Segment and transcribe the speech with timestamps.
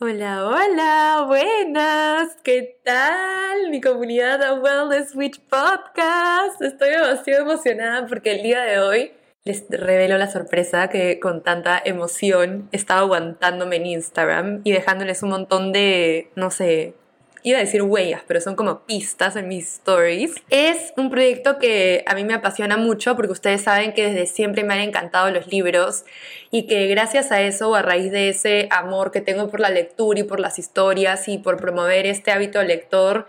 [0.00, 3.68] Hola, hola, buenas, ¿qué tal?
[3.68, 6.62] Mi comunidad de Wellness Switch Podcast.
[6.62, 9.10] Estoy demasiado emocionada porque el día de hoy
[9.42, 15.30] les revelo la sorpresa que con tanta emoción estaba aguantándome en Instagram y dejándoles un
[15.30, 16.94] montón de, no sé,
[17.42, 20.34] iba a decir huellas, pero son como pistas en mis stories.
[20.50, 24.64] Es un proyecto que a mí me apasiona mucho porque ustedes saben que desde siempre
[24.64, 26.04] me han encantado los libros
[26.50, 30.20] y que gracias a eso, a raíz de ese amor que tengo por la lectura
[30.20, 33.26] y por las historias y por promover este hábito lector,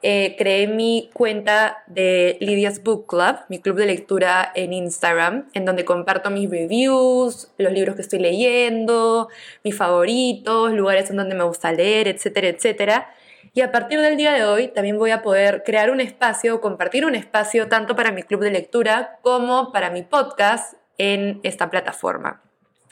[0.00, 5.64] eh, creé mi cuenta de Lydia's Book Club, mi club de lectura en Instagram, en
[5.64, 9.28] donde comparto mis reviews, los libros que estoy leyendo,
[9.64, 13.14] mis favoritos, lugares en donde me gusta leer, etcétera, etcétera.
[13.58, 17.04] Y a partir del día de hoy también voy a poder crear un espacio, compartir
[17.04, 22.40] un espacio tanto para mi club de lectura como para mi podcast en esta plataforma.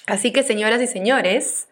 [0.09, 1.69] Así que señoras y señores,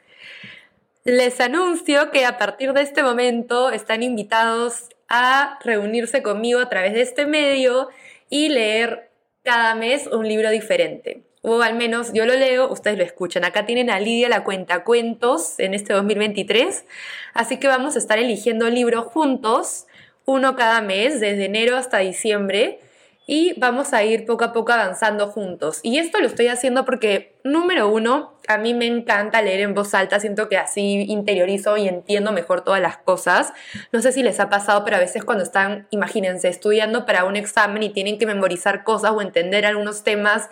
[1.02, 6.92] les anuncio que a partir de este momento están invitados a reunirse conmigo a través
[6.92, 7.88] de este medio
[8.30, 9.10] y leer
[9.42, 13.44] cada mes un libro diferente o al menos yo lo leo, ustedes lo escuchan.
[13.44, 16.86] Acá tienen a Lidia la cuenta cuentos en este 2023,
[17.34, 19.86] así que vamos a estar eligiendo libros juntos,
[20.24, 22.80] uno cada mes, desde enero hasta diciembre,
[23.26, 25.80] y vamos a ir poco a poco avanzando juntos.
[25.82, 29.92] Y esto lo estoy haciendo porque, número uno, a mí me encanta leer en voz
[29.94, 33.52] alta, siento que así interiorizo y entiendo mejor todas las cosas.
[33.92, 37.36] No sé si les ha pasado, pero a veces cuando están, imagínense, estudiando para un
[37.36, 40.48] examen y tienen que memorizar cosas o entender algunos temas,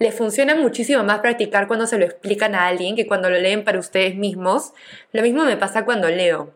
[0.00, 3.64] les funciona muchísimo más practicar cuando se lo explican a alguien que cuando lo leen
[3.64, 4.72] para ustedes mismos.
[5.12, 6.54] Lo mismo me pasa cuando leo.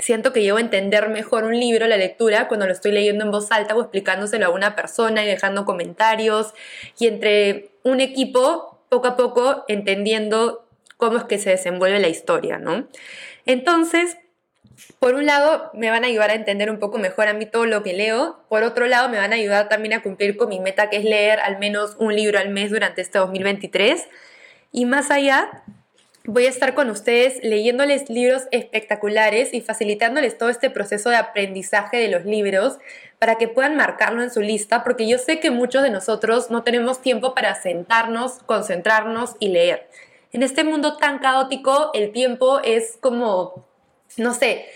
[0.00, 3.30] Siento que llevo a entender mejor un libro, la lectura, cuando lo estoy leyendo en
[3.30, 6.52] voz alta o explicándoselo a una persona y dejando comentarios.
[6.98, 10.66] Y entre un equipo, poco a poco, entendiendo
[10.96, 12.88] cómo es que se desenvuelve la historia, ¿no?
[13.46, 14.16] Entonces,
[14.98, 17.66] por un lado, me van a ayudar a entender un poco mejor a mí todo
[17.66, 18.40] lo que leo.
[18.48, 21.04] Por otro lado, me van a ayudar también a cumplir con mi meta, que es
[21.04, 24.08] leer al menos un libro al mes durante este 2023.
[24.72, 25.64] Y más allá,
[26.24, 31.96] voy a estar con ustedes leyéndoles libros espectaculares y facilitándoles todo este proceso de aprendizaje
[31.96, 32.78] de los libros
[33.18, 36.62] para que puedan marcarlo en su lista, porque yo sé que muchos de nosotros no
[36.62, 39.88] tenemos tiempo para sentarnos, concentrarnos y leer.
[40.32, 43.69] En este mundo tan caótico, el tiempo es como
[44.16, 44.66] no sé,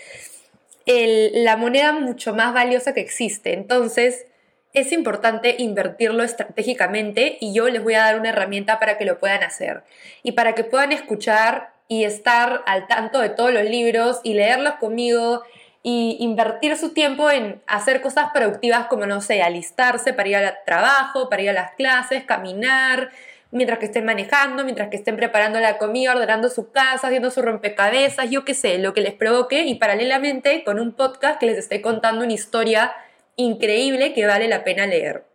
[0.85, 3.53] la moneda mucho más valiosa que existe.
[3.53, 4.25] Entonces,
[4.73, 9.19] es importante invertirlo estratégicamente y yo les voy a dar una herramienta para que lo
[9.19, 9.83] puedan hacer
[10.21, 14.75] y para que puedan escuchar y estar al tanto de todos los libros y leerlos
[14.75, 15.43] conmigo
[15.81, 20.57] y invertir su tiempo en hacer cosas productivas como, no sé, alistarse para ir al
[20.65, 23.11] trabajo, para ir a las clases, caminar,
[23.51, 27.41] mientras que estén manejando, mientras que estén preparando la comida, ordenando su casa, haciendo su
[27.41, 31.57] rompecabezas, yo qué sé, lo que les provoque y paralelamente con un podcast que les
[31.57, 32.93] esté contando una historia
[33.35, 35.25] increíble que vale la pena leer.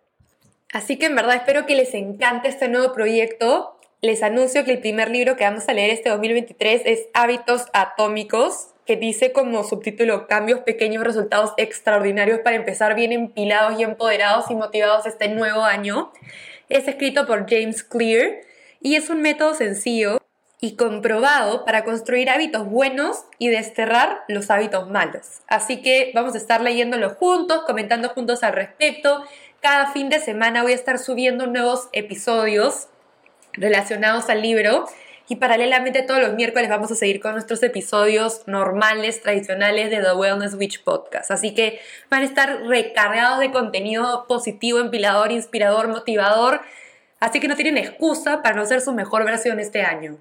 [0.73, 3.77] Así que en verdad espero que les encante este nuevo proyecto.
[4.03, 8.69] Les anuncio que el primer libro que vamos a leer este 2023 es Hábitos Atómicos,
[8.87, 14.55] que dice como subtítulo Cambios pequeños, resultados extraordinarios para empezar bien empilados y empoderados y
[14.55, 16.13] motivados este nuevo año.
[16.71, 18.43] Es escrito por James Clear
[18.81, 20.23] y es un método sencillo
[20.61, 25.41] y comprobado para construir hábitos buenos y desterrar los hábitos malos.
[25.49, 29.25] Así que vamos a estar leyéndolo juntos, comentando juntos al respecto.
[29.61, 32.87] Cada fin de semana voy a estar subiendo nuevos episodios
[33.53, 34.87] relacionados al libro
[35.31, 40.13] y paralelamente todos los miércoles vamos a seguir con nuestros episodios normales, tradicionales de The
[40.13, 41.31] Wellness Witch Podcast.
[41.31, 41.79] Así que
[42.11, 46.63] van a estar recargados de contenido positivo, empilador, inspirador, motivador.
[47.21, 50.19] Así que no tienen excusa para no ser su mejor versión este año.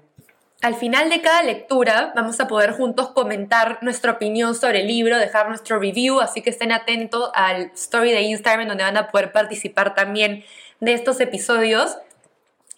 [0.62, 5.18] Al final de cada lectura vamos a poder juntos comentar nuestra opinión sobre el libro,
[5.18, 9.32] dejar nuestro review, así que estén atentos al story de Instagram donde van a poder
[9.32, 10.44] participar también
[10.78, 11.96] de estos episodios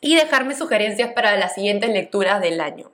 [0.03, 2.91] y dejarme sugerencias para las siguientes lecturas del año.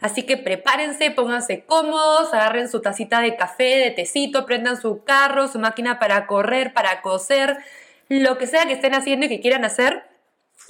[0.00, 5.48] Así que prepárense, pónganse cómodos, agarren su tacita de café, de tecito, prendan su carro,
[5.48, 7.56] su máquina para correr, para coser,
[8.08, 10.04] lo que sea que estén haciendo y que quieran hacer.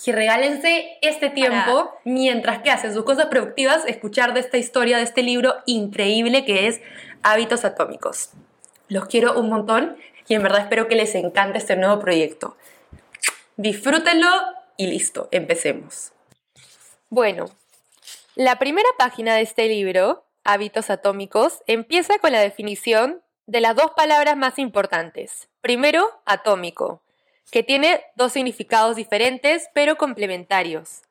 [0.06, 5.02] Y regálense este tiempo mientras que hacen sus cosas productivas, escuchar de esta historia, de
[5.02, 6.80] este libro increíble que es
[7.22, 8.30] Hábitos Atómicos.
[8.88, 9.96] Los quiero un montón
[10.28, 12.56] y en verdad espero que les encante este nuevo proyecto.
[13.56, 14.28] Disfrútenlo
[14.80, 16.12] y listo, empecemos.
[17.10, 17.50] Bueno,
[18.34, 23.90] la primera página de este libro, Hábitos Atómicos, empieza con la definición de las dos
[23.94, 25.50] palabras más importantes.
[25.60, 27.02] Primero, atómico,
[27.52, 31.02] que tiene dos significados diferentes pero complementarios.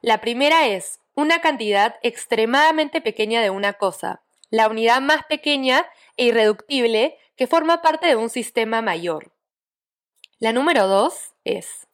[0.00, 5.84] La primera es una cantidad extremadamente pequeña de una cosa, la unidad más pequeña
[6.16, 9.30] e irreductible que forma parte de un sistema mayor.
[10.38, 11.86] La número dos es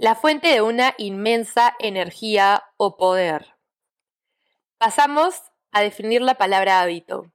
[0.00, 3.54] la fuente de una inmensa energía o poder.
[4.78, 5.34] Pasamos
[5.72, 7.30] a definir la palabra hábito.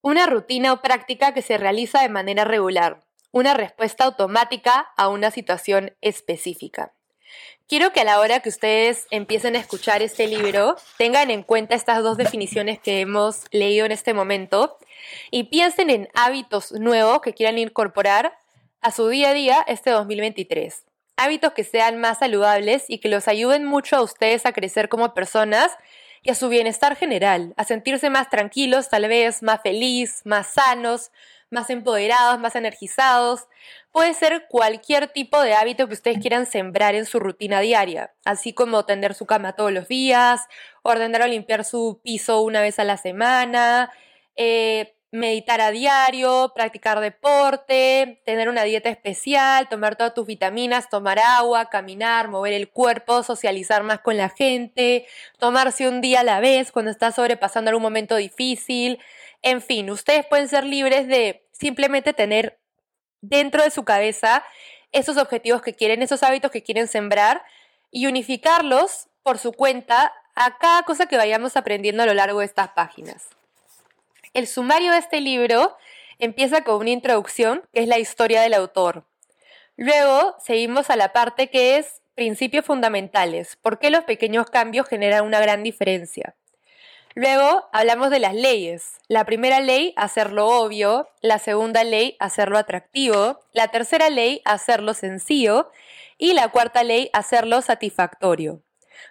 [0.00, 5.30] Una rutina o práctica que se realiza de manera regular, una respuesta automática a una
[5.30, 6.94] situación específica.
[7.68, 11.74] Quiero que a la hora que ustedes empiecen a escuchar este libro tengan en cuenta
[11.74, 14.78] estas dos definiciones que hemos leído en este momento
[15.30, 18.38] y piensen en hábitos nuevos que quieran incorporar
[18.80, 20.82] a su día a día este 2023.
[21.16, 25.14] Hábitos que sean más saludables y que los ayuden mucho a ustedes a crecer como
[25.14, 25.70] personas
[26.22, 31.12] y a su bienestar general, a sentirse más tranquilos, tal vez más feliz, más sanos,
[31.50, 33.46] más empoderados, más energizados.
[33.92, 38.52] Puede ser cualquier tipo de hábito que ustedes quieran sembrar en su rutina diaria, así
[38.52, 40.40] como tender su cama todos los días,
[40.82, 43.92] ordenar o limpiar su piso una vez a la semana,
[44.34, 51.20] eh, meditar a diario, practicar deporte, tener una dieta especial, tomar todas tus vitaminas, tomar
[51.20, 55.06] agua, caminar, mover el cuerpo, socializar más con la gente,
[55.38, 58.98] tomarse un día a la vez cuando estás sobrepasando algún momento difícil.
[59.40, 62.58] En fin, ustedes pueden ser libres de simplemente tener
[63.20, 64.44] dentro de su cabeza
[64.90, 67.44] esos objetivos que quieren, esos hábitos que quieren sembrar
[67.92, 72.46] y unificarlos por su cuenta a cada cosa que vayamos aprendiendo a lo largo de
[72.46, 73.28] estas páginas.
[74.34, 75.76] El sumario de este libro
[76.18, 79.06] empieza con una introducción, que es la historia del autor.
[79.76, 85.24] Luego seguimos a la parte que es principios fundamentales, por qué los pequeños cambios generan
[85.24, 86.34] una gran diferencia.
[87.14, 88.98] Luego hablamos de las leyes.
[89.06, 91.08] La primera ley, hacerlo obvio.
[91.20, 93.38] La segunda ley, hacerlo atractivo.
[93.52, 95.70] La tercera ley, hacerlo sencillo.
[96.18, 98.63] Y la cuarta ley, hacerlo satisfactorio.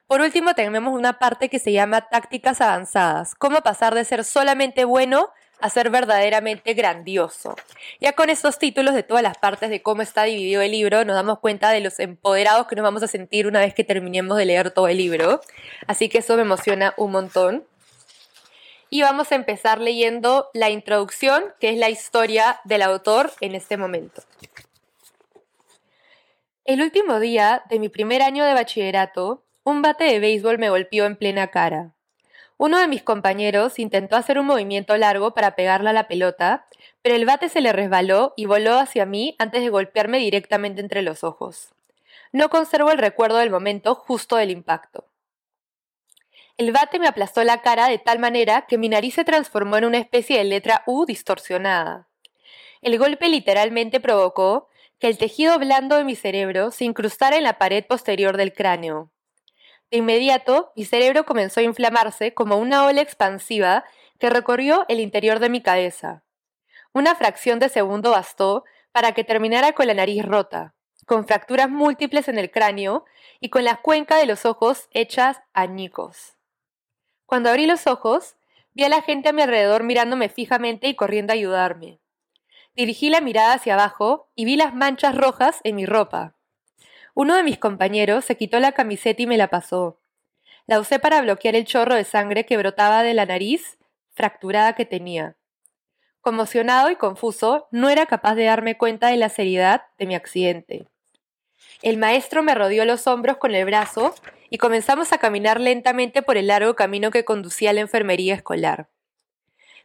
[0.07, 3.35] Por último, tenemos una parte que se llama tácticas avanzadas.
[3.35, 7.55] Cómo pasar de ser solamente bueno a ser verdaderamente grandioso.
[8.01, 11.15] Ya con estos títulos de todas las partes de cómo está dividido el libro, nos
[11.15, 14.45] damos cuenta de los empoderados que nos vamos a sentir una vez que terminemos de
[14.45, 15.39] leer todo el libro.
[15.87, 17.65] Así que eso me emociona un montón
[18.89, 23.77] y vamos a empezar leyendo la introducción, que es la historia del autor en este
[23.77, 24.21] momento.
[26.65, 31.05] El último día de mi primer año de bachillerato, un bate de béisbol me golpeó
[31.05, 31.93] en plena cara.
[32.57, 36.67] Uno de mis compañeros intentó hacer un movimiento largo para pegarle a la pelota,
[37.01, 41.01] pero el bate se le resbaló y voló hacia mí antes de golpearme directamente entre
[41.01, 41.73] los ojos.
[42.31, 45.05] No conservo el recuerdo del momento justo del impacto.
[46.57, 49.85] El bate me aplastó la cara de tal manera que mi nariz se transformó en
[49.85, 52.07] una especie de letra U distorsionada.
[52.81, 54.67] El golpe literalmente provocó
[54.99, 59.12] que el tejido blando de mi cerebro se incrustara en la pared posterior del cráneo.
[59.93, 63.85] De inmediato, mi cerebro comenzó a inflamarse como una ola expansiva
[64.17, 66.23] que recorrió el interior de mi cabeza.
[66.93, 70.73] Una fracción de segundo bastó para que terminara con la nariz rota,
[71.05, 73.05] con fracturas múltiples en el cráneo
[73.39, 76.37] y con la cuenca de los ojos hechas añicos.
[77.27, 78.35] Cuando abrí los ojos,
[78.73, 81.99] vi a la gente a mi alrededor mirándome fijamente y corriendo a ayudarme.
[82.75, 86.33] Dirigí la mirada hacia abajo y vi las manchas rojas en mi ropa.
[87.15, 89.99] Uno de mis compañeros se quitó la camiseta y me la pasó.
[90.65, 93.77] La usé para bloquear el chorro de sangre que brotaba de la nariz
[94.11, 95.35] fracturada que tenía.
[96.21, 100.87] Conmocionado y confuso, no era capaz de darme cuenta de la seriedad de mi accidente.
[101.81, 104.15] El maestro me rodeó los hombros con el brazo
[104.49, 108.87] y comenzamos a caminar lentamente por el largo camino que conducía a la enfermería escolar.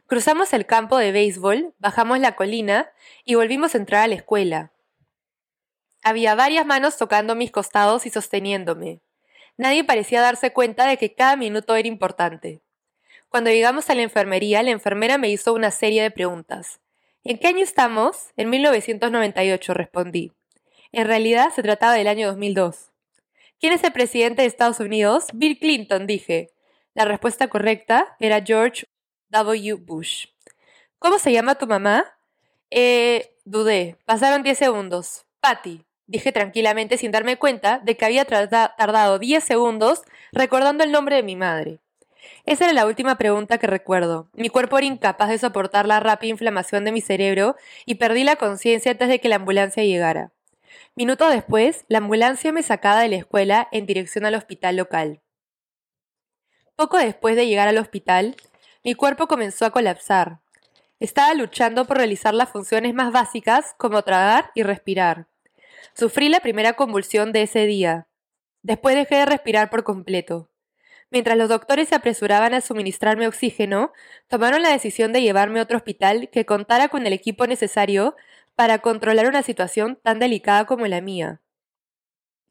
[0.07, 2.89] Cruzamos el campo de béisbol, bajamos la colina
[3.25, 4.71] y volvimos a entrar a la escuela.
[6.03, 9.01] Había varias manos tocando mis costados y sosteniéndome.
[9.57, 12.61] Nadie parecía darse cuenta de que cada minuto era importante.
[13.27, 16.79] Cuando llegamos a la enfermería, la enfermera me hizo una serie de preguntas.
[17.23, 18.29] ¿En qué año estamos?
[18.37, 20.31] En 1998, respondí.
[20.91, 22.91] En realidad se trataba del año 2002.
[23.59, 25.27] ¿Quién es el presidente de Estados Unidos?
[25.33, 26.51] Bill Clinton, dije.
[26.93, 28.85] La respuesta correcta era George
[29.29, 29.75] W.
[29.75, 30.27] Bush.
[30.97, 32.05] ¿Cómo se llama tu mamá?
[32.71, 33.97] Eh, dudé.
[34.05, 35.25] Pasaron 10 segundos.
[35.41, 40.01] Patty, dije tranquilamente sin darme cuenta de que había tardado 10 segundos
[40.31, 41.79] recordando el nombre de mi madre.
[42.45, 44.27] Esa era la última pregunta que recuerdo.
[44.33, 48.37] Mi cuerpo era incapaz de soportar la rápida inflamación de mi cerebro y perdí la
[48.37, 50.31] conciencia antes de que la ambulancia llegara.
[50.95, 55.21] Minutos después, la ambulancia me sacaba de la escuela en dirección al hospital local.
[56.75, 58.35] Poco después de llegar al hospital,
[58.83, 60.39] mi cuerpo comenzó a colapsar.
[60.99, 65.27] Estaba luchando por realizar las funciones más básicas como tragar y respirar.
[65.93, 68.07] Sufrí la primera convulsión de ese día.
[68.61, 70.49] Después dejé de respirar por completo.
[71.11, 73.91] Mientras los doctores se apresuraban a suministrarme oxígeno,
[74.27, 78.15] tomaron la decisión de llevarme a otro hospital que contara con el equipo necesario
[78.55, 81.41] para controlar una situación tan delicada como la mía.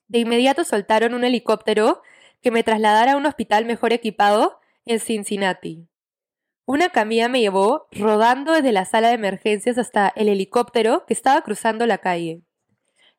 [0.08, 2.02] De inmediato soltaron un helicóptero
[2.42, 5.86] que me trasladara a un hospital mejor equipado en Cincinnati.
[6.64, 11.42] Una camilla me llevó rodando desde la sala de emergencias hasta el helicóptero que estaba
[11.42, 12.42] cruzando la calle.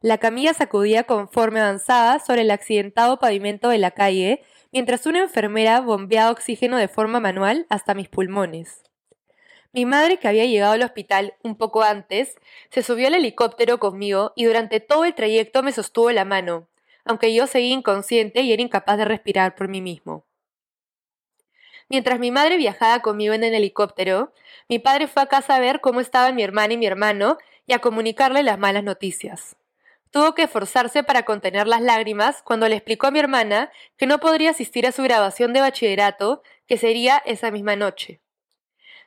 [0.02, 4.42] La camilla sacudía conforme avanzaba sobre el accidentado pavimento de la calle
[4.72, 8.84] mientras una enfermera bombeaba oxígeno de forma manual hasta mis pulmones.
[9.74, 12.36] Mi madre, que había llegado al hospital un poco antes,
[12.72, 16.70] se subió al helicóptero conmigo y durante todo el trayecto me sostuvo la mano,
[17.04, 20.26] aunque yo seguía inconsciente y era incapaz de respirar por mí mismo.
[21.90, 24.32] Mientras mi madre viajaba conmigo en el helicóptero,
[24.70, 27.38] mi padre fue a casa a ver cómo estaban mi hermana y mi hermano
[27.68, 29.59] y a comunicarle las malas noticias.
[30.12, 34.20] Tuvo que esforzarse para contener las lágrimas cuando le explicó a mi hermana que no
[34.20, 38.22] podría asistir a su grabación de bachillerato, que sería esa misma noche.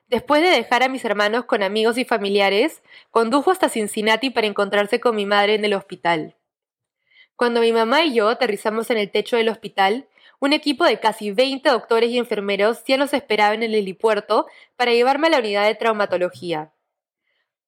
[0.06, 5.00] Después de dejar a mis hermanos con amigos y familiares, condujo hasta Cincinnati para encontrarse
[5.00, 6.36] con mi madre en el hospital.
[7.34, 10.06] Cuando mi mamá y yo aterrizamos en el techo del hospital,
[10.38, 14.92] un equipo de casi 20 doctores y enfermeros ya nos esperaba en el helipuerto para
[14.92, 16.72] llevarme a la unidad de traumatología.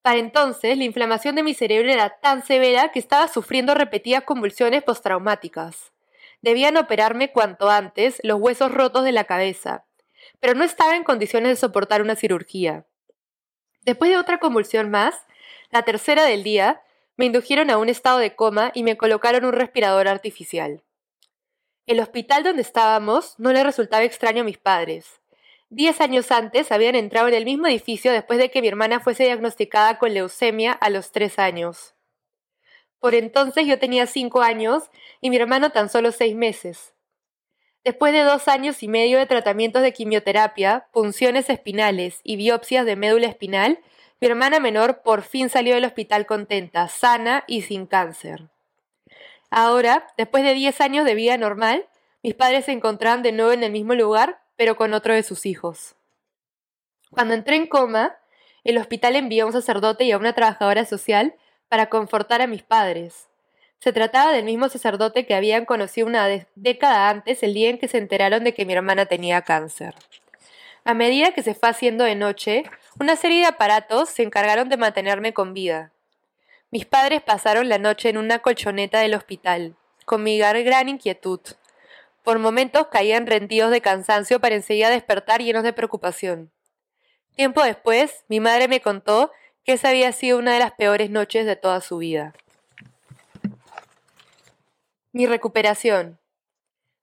[0.05, 4.83] Para entonces, la inflamación de mi cerebro era tan severa que estaba sufriendo repetidas convulsiones
[4.83, 5.93] postraumáticas.
[6.41, 9.83] Debían operarme cuanto antes los huesos rotos de la cabeza,
[10.39, 12.85] pero no estaba en condiciones de soportar una cirugía.
[13.81, 15.15] Después de otra convulsión más,
[15.71, 16.83] la tercera del día,
[17.17, 20.83] me indujeron a un estado de coma y me colocaron un respirador artificial.
[21.87, 25.19] El hospital donde estábamos no le resultaba extraño a mis padres.
[25.75, 29.25] Diez años antes habían entrado en el mismo edificio después de que mi hermana fuese
[29.25, 31.95] diagnosticada con leucemia a los tres años.
[33.01, 34.83] Por entonces yo tenía cinco años
[35.19, 36.93] y mi hermano tan solo seis meses.
[37.83, 42.95] Después de dos años y medio de tratamientos de quimioterapia, punciones espinales y biopsias de
[42.95, 43.79] médula espinal,
[44.21, 48.47] mi hermana menor por fin salió del hospital contenta, sana y sin cáncer.
[49.49, 51.85] Ahora, después de diez años de vida normal,
[52.23, 55.45] mis padres se encontraban de nuevo en el mismo lugar, pero con otro de sus
[55.45, 55.95] hijos.
[57.11, 58.17] Cuando entré en coma,
[58.63, 61.35] el hospital envió a un sacerdote y a una trabajadora social
[61.69, 63.27] para confortar a mis padres.
[63.79, 67.87] Se trataba del mismo sacerdote que habían conocido una década antes, el día en que
[67.87, 69.93] se enteraron de que mi hermana tenía cáncer.
[70.83, 72.63] A medida que se fue haciendo de noche,
[72.99, 75.91] una serie de aparatos se encargaron de mantenerme con vida.
[76.71, 81.39] Mis padres pasaron la noche en una colchoneta del hospital, con mi gran inquietud.
[82.25, 86.51] Por momentos caían rendidos de cansancio para enseguida despertar llenos de preocupación.
[87.35, 89.31] Tiempo después, mi madre me contó
[89.63, 92.33] que esa había sido una de las peores noches de toda su vida.
[95.11, 96.17] Mi recuperación.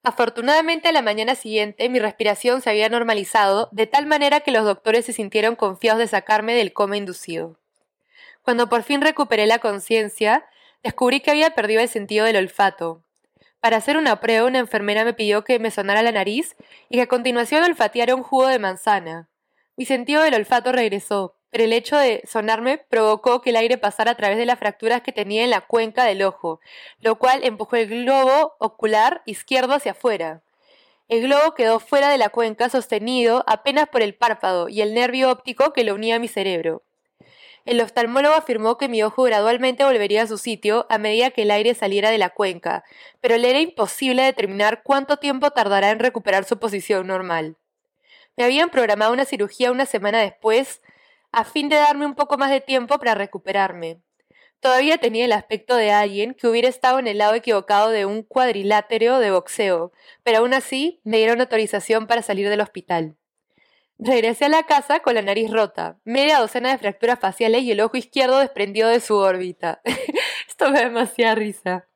[0.03, 4.65] Afortunadamente a la mañana siguiente mi respiración se había normalizado de tal manera que los
[4.65, 7.61] doctores se sintieron confiados de sacarme del coma inducido.
[8.43, 10.45] Cuando por fin recuperé la conciencia,
[10.83, 13.05] descubrí que había perdido el sentido del olfato,
[13.63, 16.57] para hacer una prueba, una enfermera me pidió que me sonara la nariz
[16.89, 19.29] y que a continuación olfateara un jugo de manzana.
[19.77, 24.11] Mi sentido del olfato regresó, pero el hecho de sonarme provocó que el aire pasara
[24.11, 26.59] a través de las fracturas que tenía en la cuenca del ojo,
[26.99, 30.43] lo cual empujó el globo ocular izquierdo hacia afuera.
[31.07, 35.31] El globo quedó fuera de la cuenca sostenido apenas por el párpado y el nervio
[35.31, 36.83] óptico que lo unía a mi cerebro.
[37.65, 41.51] El oftalmólogo afirmó que mi ojo gradualmente volvería a su sitio a medida que el
[41.53, 42.83] aire saliera de la cuenca,
[43.21, 47.57] pero le era imposible determinar cuánto tiempo tardará en recuperar su posición normal.
[48.37, 50.81] Me habían programado una cirugía una semana después,
[51.31, 54.01] a fin de darme un poco más de tiempo para recuperarme.
[54.59, 58.23] Todavía tenía el aspecto de alguien que hubiera estado en el lado equivocado de un
[58.23, 59.93] cuadrilátero de boxeo,
[60.25, 63.17] pero aún así me dieron autorización para salir del hospital.
[64.05, 67.81] Regresé a la casa con la nariz rota, media docena de fracturas faciales y el
[67.81, 69.81] ojo izquierdo desprendido de su órbita.
[70.49, 71.87] Esto me da demasiada risa.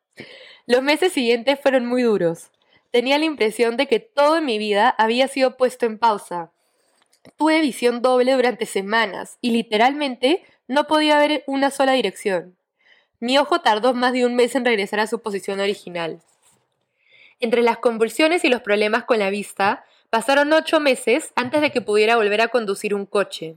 [0.67, 2.53] Los meses siguientes fueron muy duros.
[2.93, 6.53] Tenía la impresión de que todo en mi vida había sido puesto en pausa.
[7.37, 12.57] Tuve visión doble durante semanas y literalmente no podía ver una sola dirección.
[13.19, 16.23] Mi ojo tardó más de un mes en regresar a su posición original.
[17.41, 19.85] Entre las convulsiones y los problemas con la vista,
[20.17, 23.57] Pasaron ocho meses antes de que pudiera volver a conducir un coche.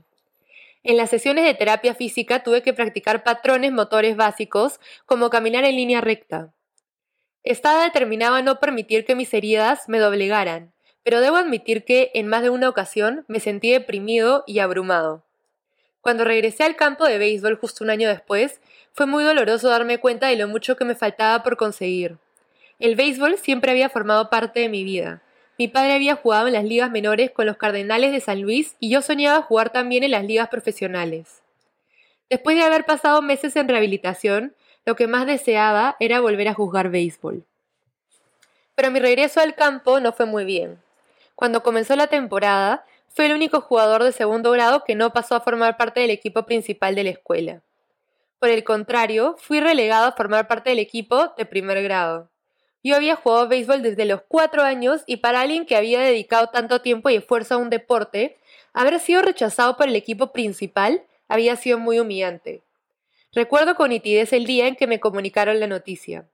[0.82, 5.76] En las sesiones de terapia física tuve que practicar patrones motores básicos como caminar en
[5.76, 6.52] línea recta.
[7.44, 12.26] Estaba determinado a no permitir que mis heridas me doblegaran, pero debo admitir que en
[12.26, 15.24] más de una ocasión me sentí deprimido y abrumado.
[16.02, 18.60] Cuando regresé al campo de béisbol justo un año después,
[18.92, 22.18] fue muy doloroso darme cuenta de lo mucho que me faltaba por conseguir.
[22.78, 25.22] El béisbol siempre había formado parte de mi vida,
[25.60, 28.88] Mi padre había jugado en las ligas menores con los Cardenales de San Luis y
[28.88, 31.42] yo soñaba jugar también en las ligas profesionales.
[32.30, 34.54] Después de haber pasado meses en rehabilitación,
[34.86, 37.44] lo que más deseaba era volver a jugar béisbol.
[38.74, 40.80] Pero mi regreso al campo no fue muy bien.
[41.34, 45.42] Cuando comenzó la temporada, fui el único jugador de segundo grado que no pasó a
[45.42, 47.60] formar parte del equipo principal de la escuela.
[48.38, 52.30] Por el contrario, fui relegado a formar parte del equipo de primer grado.
[52.82, 56.80] Yo había jugado béisbol desde los cuatro años y para alguien que había dedicado tanto
[56.80, 58.38] tiempo y esfuerzo a un deporte,
[58.72, 62.62] haber sido rechazado por el equipo principal había sido muy humillante.
[63.32, 66.28] Recuerdo con nitidez el día en que me comunicaron la noticia.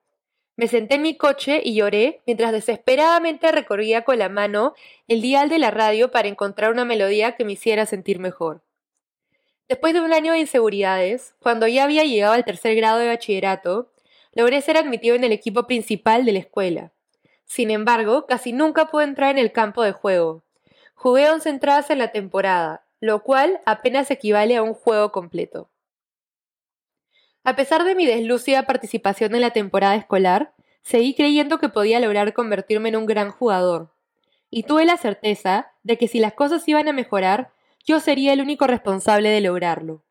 [0.56, 4.74] Me senté en mi coche y lloré mientras desesperadamente recorría con la mano
[5.06, 8.62] el dial de la radio para encontrar una melodía que me hiciera sentir mejor.
[9.68, 13.90] Después de un año de inseguridades, cuando ya había llegado al tercer grado de bachillerato,
[14.36, 16.92] logré ser admitido en el equipo principal de la escuela.
[17.46, 20.44] Sin embargo, casi nunca pude entrar en el campo de juego.
[20.94, 25.70] Jugué once entradas en la temporada, lo cual apenas equivale a un juego completo.
[27.44, 30.52] A pesar de mi deslúcida participación en la temporada escolar,
[30.82, 33.94] seguí creyendo que podía lograr convertirme en un gran jugador.
[34.50, 37.52] Y tuve la certeza de que si las cosas iban a mejorar,
[37.86, 40.02] yo sería el único responsable de lograrlo.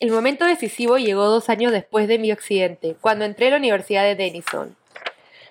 [0.00, 4.04] El momento decisivo llegó dos años después de mi accidente, cuando entré a la Universidad
[4.04, 4.76] de Denison.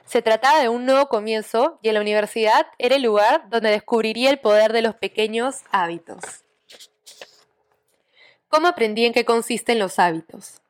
[0.05, 4.29] Se trataba de un nuevo comienzo y en la universidad era el lugar donde descubriría
[4.29, 6.23] el poder de los pequeños hábitos.
[8.47, 10.61] ¿Cómo aprendí en qué consisten los hábitos?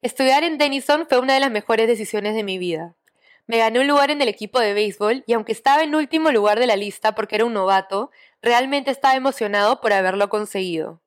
[0.00, 2.94] Estudiar en Denison fue una de las mejores decisiones de mi vida.
[3.46, 6.58] Me gané un lugar en el equipo de béisbol y aunque estaba en último lugar
[6.58, 8.10] de la lista porque era un novato,
[8.40, 11.02] realmente estaba emocionado por haberlo conseguido.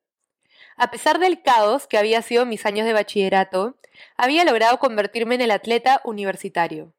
[0.82, 3.76] A pesar del caos que había sido mis años de bachillerato,
[4.16, 6.94] había logrado convertirme en el atleta universitario.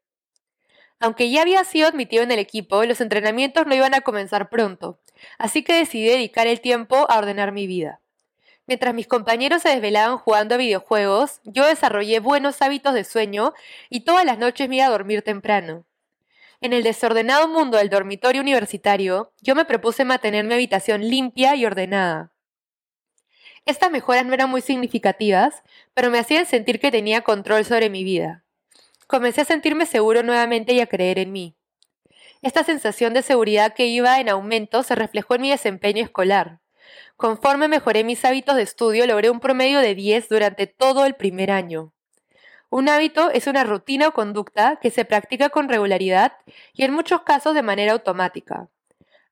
[0.99, 4.99] Aunque ya había sido admitido en el equipo, los entrenamientos no iban a comenzar pronto,
[5.39, 8.01] así que decidí dedicar el tiempo a ordenar mi vida.
[8.67, 13.55] Mientras mis compañeros se desvelaban jugando a videojuegos, yo desarrollé buenos hábitos de sueño
[13.89, 15.85] y todas las noches me iba a dormir temprano.
[16.61, 21.65] En el desordenado mundo del dormitorio universitario, yo me propuse mantener mi habitación limpia y
[21.65, 22.30] ordenada.
[23.65, 28.03] Estas mejoras no eran muy significativas, pero me hacían sentir que tenía control sobre mi
[28.03, 28.43] vida
[29.11, 31.53] comencé a sentirme seguro nuevamente y a creer en mí.
[32.41, 36.59] Esta sensación de seguridad que iba en aumento se reflejó en mi desempeño escolar.
[37.17, 41.51] Conforme mejoré mis hábitos de estudio, logré un promedio de 10 durante todo el primer
[41.51, 41.93] año.
[42.69, 46.31] Un hábito es una rutina o conducta que se practica con regularidad
[46.73, 48.69] y en muchos casos de manera automática.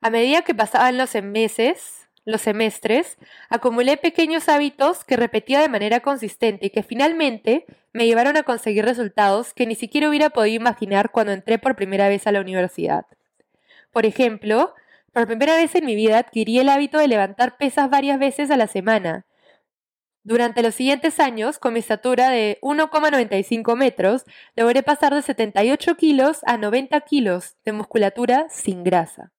[0.01, 1.98] A medida que pasaban los meses,
[2.29, 3.17] los semestres,
[3.49, 8.85] acumulé pequeños hábitos que repetía de manera consistente y que finalmente me llevaron a conseguir
[8.85, 13.05] resultados que ni siquiera hubiera podido imaginar cuando entré por primera vez a la universidad.
[13.91, 14.73] Por ejemplo,
[15.13, 18.57] por primera vez en mi vida adquirí el hábito de levantar pesas varias veces a
[18.57, 19.25] la semana.
[20.23, 26.41] Durante los siguientes años, con mi estatura de 1,95 metros, logré pasar de 78 kilos
[26.45, 29.31] a 90 kilos de musculatura sin grasa.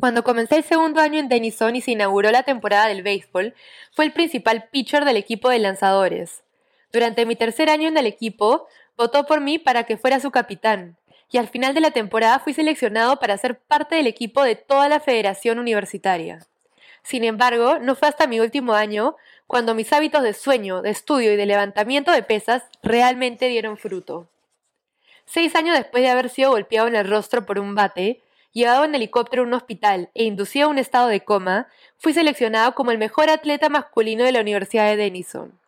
[0.00, 3.54] Cuando comencé el segundo año en Denison y se inauguró la temporada del béisbol,
[3.90, 6.44] fue el principal pitcher del equipo de lanzadores.
[6.92, 10.96] Durante mi tercer año en el equipo, votó por mí para que fuera su capitán,
[11.32, 14.88] y al final de la temporada fui seleccionado para ser parte del equipo de toda
[14.88, 16.46] la federación universitaria.
[17.02, 19.16] Sin embargo, no fue hasta mi último año
[19.48, 24.28] cuando mis hábitos de sueño, de estudio y de levantamiento de pesas realmente dieron fruto.
[25.24, 28.22] Seis años después de haber sido golpeado en el rostro por un bate,
[28.58, 32.74] llevado en helicóptero a un hospital e inducido a un estado de coma, fui seleccionado
[32.74, 35.58] como el mejor atleta masculino de la Universidad de Denison.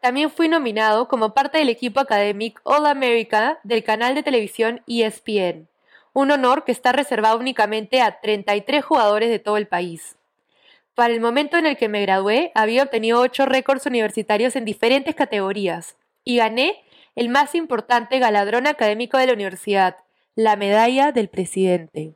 [0.00, 5.66] También fui nominado como parte del equipo académico All America del canal de televisión ESPN,
[6.12, 10.16] un honor que está reservado únicamente a 33 jugadores de todo el país.
[10.94, 15.14] Para el momento en el que me gradué, había obtenido 8 récords universitarios en diferentes
[15.14, 19.96] categorías y gané el más importante galardón académico de la universidad,
[20.34, 22.14] la medalla del presidente.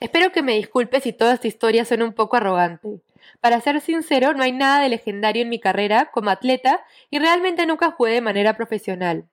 [0.00, 3.00] Espero que me disculpe si toda esta historia suena un poco arrogante.
[3.40, 7.66] Para ser sincero, no hay nada de legendario en mi carrera como atleta y realmente
[7.66, 9.26] nunca jugué de manera profesional.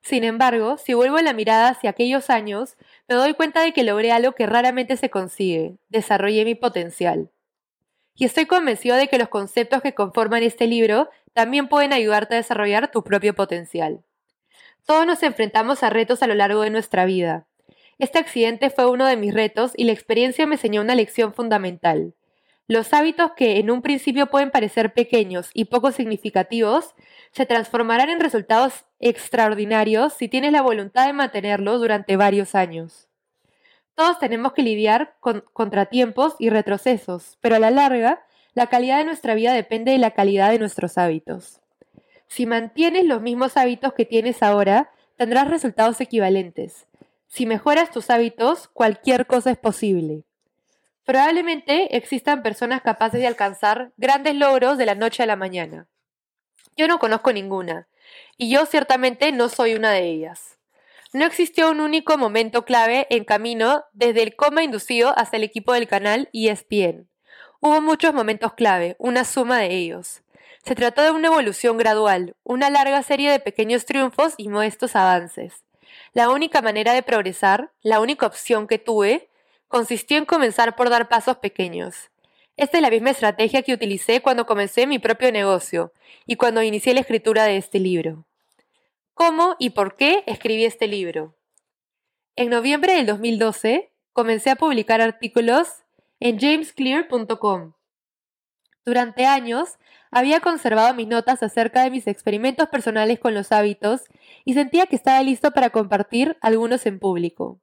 [0.00, 2.76] Sin embargo, si vuelvo la mirada hacia aquellos años,
[3.08, 7.30] me doy cuenta de que logré algo que raramente se consigue, desarrollé mi potencial.
[8.14, 12.38] Y estoy convencido de que los conceptos que conforman este libro también pueden ayudarte a
[12.38, 14.02] desarrollar tu propio potencial.
[14.84, 17.46] Todos nos enfrentamos a retos a lo largo de nuestra vida.
[18.02, 22.14] Este accidente fue uno de mis retos y la experiencia me enseñó una lección fundamental.
[22.66, 26.96] Los hábitos que en un principio pueden parecer pequeños y poco significativos
[27.30, 33.06] se transformarán en resultados extraordinarios si tienes la voluntad de mantenerlos durante varios años.
[33.94, 39.04] Todos tenemos que lidiar con contratiempos y retrocesos, pero a la larga, la calidad de
[39.04, 41.60] nuestra vida depende de la calidad de nuestros hábitos.
[42.26, 46.88] Si mantienes los mismos hábitos que tienes ahora, tendrás resultados equivalentes.
[47.32, 50.24] Si mejoras tus hábitos, cualquier cosa es posible.
[51.06, 55.88] Probablemente existan personas capaces de alcanzar grandes logros de la noche a la mañana.
[56.76, 57.88] Yo no conozco ninguna,
[58.36, 60.58] y yo ciertamente no soy una de ellas.
[61.14, 65.72] No existió un único momento clave en camino desde el coma inducido hasta el equipo
[65.72, 67.08] del canal ESPN.
[67.60, 70.22] Hubo muchos momentos clave, una suma de ellos.
[70.66, 75.64] Se trató de una evolución gradual, una larga serie de pequeños triunfos y modestos avances.
[76.14, 79.30] La única manera de progresar, la única opción que tuve,
[79.68, 82.10] consistió en comenzar por dar pasos pequeños.
[82.58, 85.92] Esta es la misma estrategia que utilicé cuando comencé mi propio negocio
[86.26, 88.26] y cuando inicié la escritura de este libro.
[89.14, 91.34] ¿Cómo y por qué escribí este libro?
[92.36, 95.68] En noviembre del 2012 comencé a publicar artículos
[96.20, 97.72] en jamesclear.com.
[98.84, 99.78] Durante años
[100.10, 104.02] había conservado mis notas acerca de mis experimentos personales con los hábitos
[104.44, 107.60] y sentía que estaba listo para compartir algunos en público.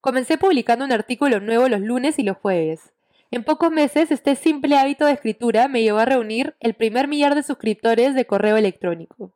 [0.00, 2.92] Comencé publicando un artículo nuevo los lunes y los jueves.
[3.30, 7.34] En pocos meses, este simple hábito de escritura me llevó a reunir el primer millar
[7.34, 9.32] de suscriptores de correo electrónico.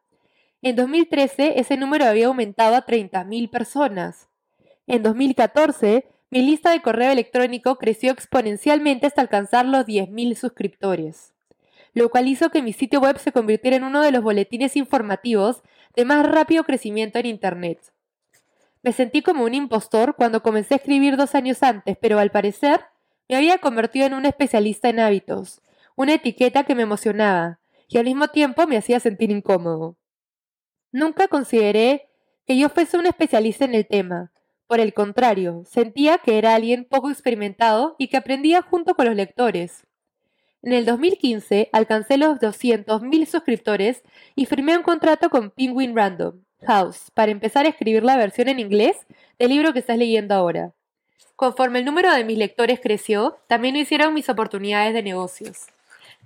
[0.62, 4.28] En 2013, ese número había aumentado a 30.000 personas.
[4.86, 11.34] En 2014, mi lista de correo electrónico creció exponencialmente hasta alcanzar los 10.000 suscriptores,
[11.92, 15.62] lo cual hizo que mi sitio web se convirtiera en uno de los boletines informativos
[15.94, 17.92] de más rápido crecimiento en Internet.
[18.82, 22.80] Me sentí como un impostor cuando comencé a escribir dos años antes, pero al parecer
[23.28, 25.60] me había convertido en un especialista en hábitos,
[25.96, 29.98] una etiqueta que me emocionaba y al mismo tiempo me hacía sentir incómodo.
[30.92, 32.08] Nunca consideré
[32.46, 34.31] que yo fuese un especialista en el tema.
[34.72, 39.14] Por el contrario, sentía que era alguien poco experimentado y que aprendía junto con los
[39.14, 39.86] lectores.
[40.62, 44.02] En el 2015 alcancé los 200.000 suscriptores
[44.34, 48.60] y firmé un contrato con Penguin Random, House para empezar a escribir la versión en
[48.60, 48.96] inglés
[49.38, 50.72] del libro que estás leyendo ahora.
[51.36, 55.66] Conforme el número de mis lectores creció, también lo hicieron mis oportunidades de negocios.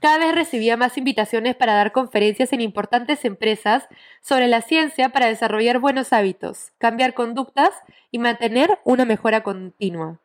[0.01, 3.89] Cada vez recibía más invitaciones para dar conferencias en importantes empresas
[4.21, 7.71] sobre la ciencia para desarrollar buenos hábitos, cambiar conductas
[8.11, 10.21] y mantener una mejora continua.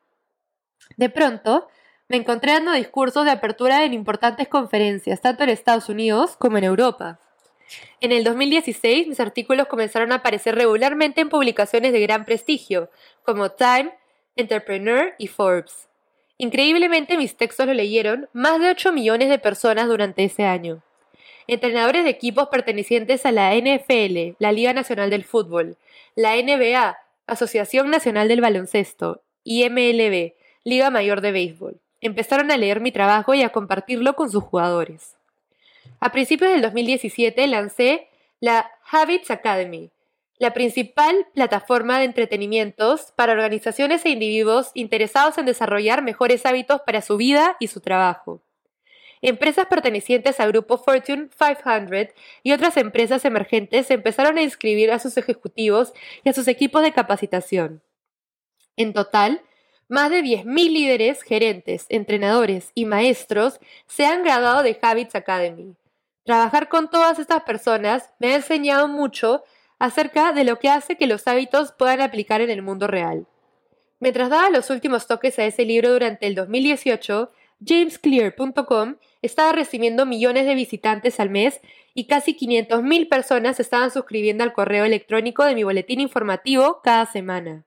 [0.98, 1.70] De pronto,
[2.10, 6.66] me encontré dando discursos de apertura en importantes conferencias, tanto en Estados Unidos como en
[6.66, 7.20] Europa.
[8.02, 12.90] En el 2016 mis artículos comenzaron a aparecer regularmente en publicaciones de gran prestigio,
[13.24, 13.94] como Time,
[14.36, 15.88] Entrepreneur y Forbes.
[16.42, 20.82] Increíblemente mis textos lo leyeron más de 8 millones de personas durante ese año.
[21.46, 25.78] Entrenadores de equipos pertenecientes a la NFL, la Liga Nacional del Fútbol,
[26.16, 32.82] la NBA, Asociación Nacional del Baloncesto, y MLB, Liga Mayor de Béisbol, empezaron a leer
[32.82, 35.18] mi trabajo y a compartirlo con sus jugadores.
[36.00, 38.08] A principios del 2017 lancé
[38.40, 39.92] la Habits Academy,
[40.42, 47.04] la principal plataforma de entretenimientos para organizaciones e individuos interesados en desarrollar mejores hábitos para
[47.04, 48.42] su vida y su trabajo.
[49.22, 55.16] Empresas pertenecientes al grupo Fortune 500 y otras empresas emergentes empezaron a inscribir a sus
[55.16, 57.84] ejecutivos y a sus equipos de capacitación.
[58.78, 59.44] En total,
[59.90, 65.76] más de 10.000 líderes, gerentes, entrenadores y maestros se han graduado de Habits Academy,
[66.24, 69.44] Trabajar con todas estas personas me ha enseñado mucho
[69.82, 73.26] acerca de lo que hace que los hábitos puedan aplicar en el mundo real.
[74.00, 77.32] Mientras daba los últimos toques a ese libro durante el 2018,
[77.66, 81.62] jamesclear.com estaba recibiendo millones de visitantes al mes
[81.96, 87.66] y casi 500.000 personas estaban suscribiendo al correo electrónico de mi boletín informativo cada semana.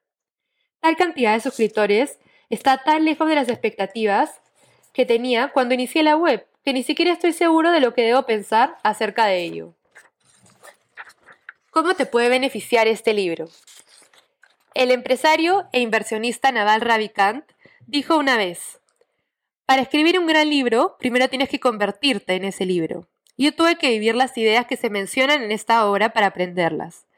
[0.78, 4.40] Tal cantidad de suscriptores está tan lejos de las expectativas
[4.92, 8.22] que tenía cuando inicié la web, que ni siquiera estoy seguro de lo que debo
[8.22, 9.74] pensar acerca de ello.
[11.74, 13.48] ¿Cómo te puede beneficiar este libro?
[14.74, 17.44] El empresario e inversionista Naval Ravikant
[17.88, 18.78] dijo una vez,
[19.66, 23.08] para escribir un gran libro, primero tienes que convertirte en ese libro.
[23.36, 27.08] Yo tuve que vivir las ideas que se mencionan en esta obra para aprenderlas.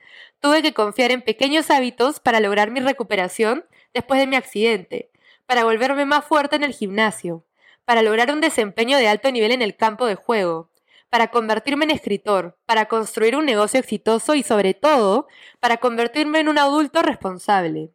[0.40, 5.11] Tuve que confiar en pequeños hábitos para lograr mi recuperación después de mi accidente,
[5.45, 7.45] para volverme más fuerte en el gimnasio,
[7.85, 10.71] para lograr un desempeño de alto nivel en el campo de juego,
[11.17, 15.27] para convertirme en escritor, para construir un negocio exitoso y sobre todo,
[15.61, 17.91] para convertirme en un adulto responsable.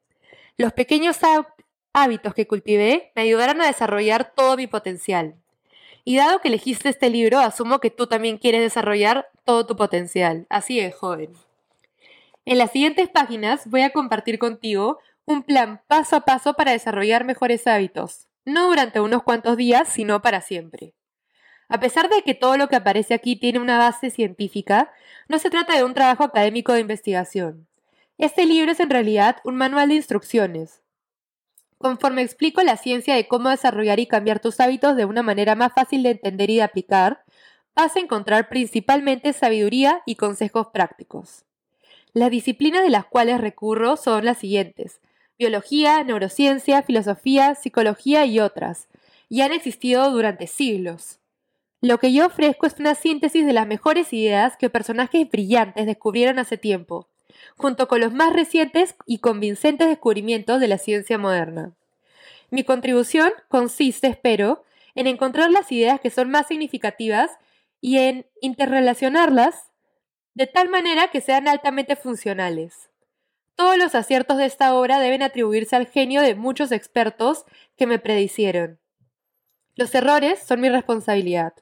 [0.58, 1.20] Los pequeños
[1.94, 5.36] hábitos que cultivé me ayudaron a desarrollar todo mi potencial.
[6.04, 10.48] Y dado que elegiste este libro, asumo que tú también quieres desarrollar todo tu potencial.
[10.50, 11.32] Así es, joven.
[12.46, 17.24] En las siguientes páginas voy a compartir contigo Un plan paso a paso para desarrollar
[17.24, 20.96] mejores hábitos, no durante unos cuantos días, sino para siempre.
[21.72, 24.92] A pesar de que todo lo que aparece aquí tiene una base científica,
[25.30, 27.66] no se trata de un trabajo académico de investigación.
[28.18, 30.82] Este libro es en realidad un manual de instrucciones.
[31.78, 35.72] Conforme explico la ciencia de cómo desarrollar y cambiar tus hábitos de una manera más
[35.72, 37.24] fácil de entender y de aplicar,
[37.74, 41.46] vas a encontrar principalmente sabiduría y consejos prácticos.
[42.12, 45.00] Las disciplinas de las cuales recurro son las siguientes
[45.40, 48.90] biología, neurociencia, filosofía, psicología y otras,
[49.30, 51.21] y han existido durante siglos.
[51.84, 56.38] Lo que yo ofrezco es una síntesis de las mejores ideas que personajes brillantes descubrieron
[56.38, 57.08] hace tiempo,
[57.58, 61.74] junto con los más recientes y convincentes descubrimientos de la ciencia moderna.
[62.52, 64.64] Mi contribución consiste, espero,
[64.94, 67.32] en encontrar las ideas que son más significativas
[67.80, 69.72] y en interrelacionarlas
[70.36, 72.92] de tal manera que sean altamente funcionales.
[73.56, 77.98] Todos los aciertos de esta obra deben atribuirse al genio de muchos expertos que me
[77.98, 78.80] predicieron.
[79.76, 81.54] Los errores son mi responsabilidad.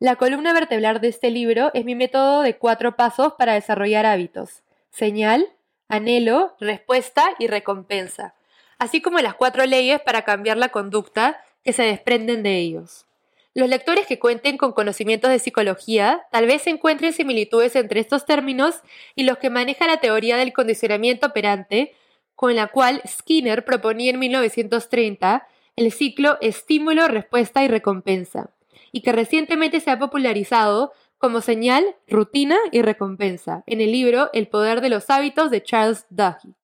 [0.00, 4.64] La columna vertebral de este libro es mi método de cuatro pasos para desarrollar hábitos.
[4.90, 5.46] Señal,
[5.88, 8.34] anhelo, respuesta y recompensa,
[8.78, 13.06] así como las cuatro leyes para cambiar la conducta que se desprenden de ellos.
[13.54, 18.80] Los lectores que cuenten con conocimientos de psicología tal vez encuentren similitudes entre estos términos
[19.14, 21.94] y los que maneja la teoría del condicionamiento operante,
[22.34, 28.50] con la cual Skinner proponía en 1930 el ciclo estímulo, respuesta y recompensa
[28.94, 34.46] y que recientemente se ha popularizado como señal, rutina y recompensa en el libro El
[34.46, 36.54] poder de los hábitos de Charles Duhigg.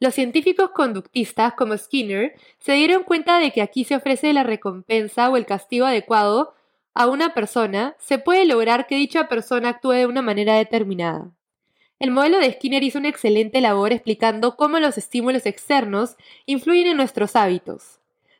[0.00, 5.30] Los científicos conductistas como Skinner se dieron cuenta de que aquí se ofrece la recompensa
[5.30, 6.54] o el castigo adecuado
[6.92, 11.30] a una persona, se puede lograr que dicha persona actúe de una manera determinada.
[12.00, 16.16] El modelo de Skinner hizo una excelente labor explicando cómo los estímulos externos
[16.46, 17.95] influyen en nuestros hábitos.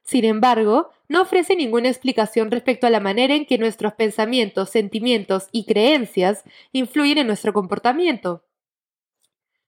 [0.06, 5.48] Sin embargo, no ofrece ninguna explicación respecto a la manera en que nuestros pensamientos, sentimientos
[5.50, 8.44] y creencias influyen en nuestro comportamiento.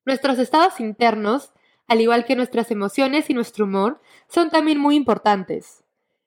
[0.05, 1.53] Nuestros estados internos,
[1.89, 5.83] al igual que nuestras emociones y nuestro humor, son también muy importantes.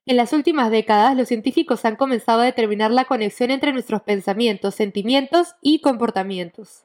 [0.05, 4.75] En las últimas décadas, los científicos han comenzado a determinar la conexión entre nuestros pensamientos,
[4.75, 6.83] sentimientos y comportamientos.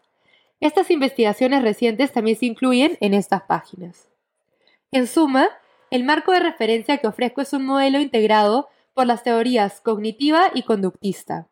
[0.60, 4.08] Estas investigaciones recientes también se incluyen en estas páginas.
[4.92, 5.48] En suma,
[5.90, 10.62] el marco de referencia que ofrezco es un modelo integrado por las teorías cognitiva y
[10.62, 11.48] conductista.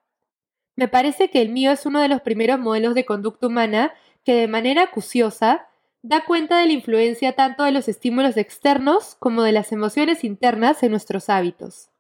[0.77, 3.95] Me parece que el mío es uno de los primeros modelos de conducta humana
[4.25, 5.67] que de manera acuciosa
[6.03, 10.83] da cuenta de la influencia tanto de los estímulos externos como de las emociones internas
[10.83, 11.91] en nuestros hábitos.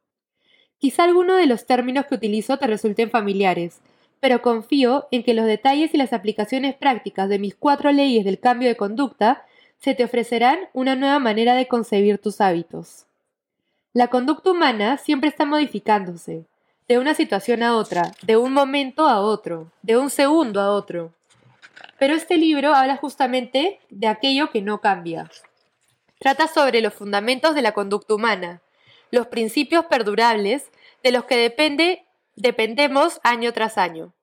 [0.78, 3.80] Quizá alguno de los términos que utilizo te resulten familiares,
[4.20, 8.40] pero confío en que los detalles y las aplicaciones prácticas de mis cuatro leyes del
[8.40, 9.44] cambio de conducta
[9.84, 13.04] se te ofrecerán una nueva manera de concebir tus hábitos.
[13.92, 16.46] La conducta humana siempre está modificándose,
[16.88, 21.12] de una situación a otra, de un momento a otro, de un segundo a otro.
[21.98, 25.30] Pero este libro habla justamente de aquello que no cambia.
[26.18, 28.62] Trata sobre los fundamentos de la conducta humana,
[29.10, 30.70] los principios perdurables
[31.02, 34.14] de los que depende, dependemos año tras año,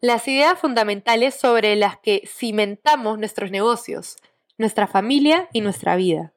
[0.00, 4.16] las ideas fundamentales sobre las que cimentamos nuestros negocios,
[4.58, 6.32] nuestra familia y nuestra vida.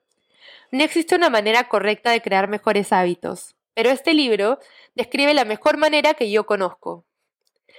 [0.72, 4.60] No existe una manera correcta de crear mejores hábitos, pero este libro
[4.96, 7.06] describe la mejor manera que yo conozco.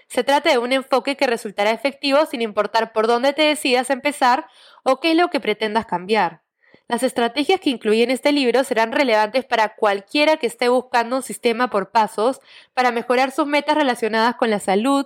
[0.06, 4.46] Se trata de un enfoque que resultará efectivo sin importar por dónde te decidas empezar
[4.82, 6.42] o qué es lo que pretendas cambiar.
[6.88, 11.68] Las estrategias que incluyen este libro serán relevantes para cualquiera que esté buscando un sistema
[11.68, 12.40] por pasos
[12.72, 15.04] para mejorar sus metas relacionadas con la salud,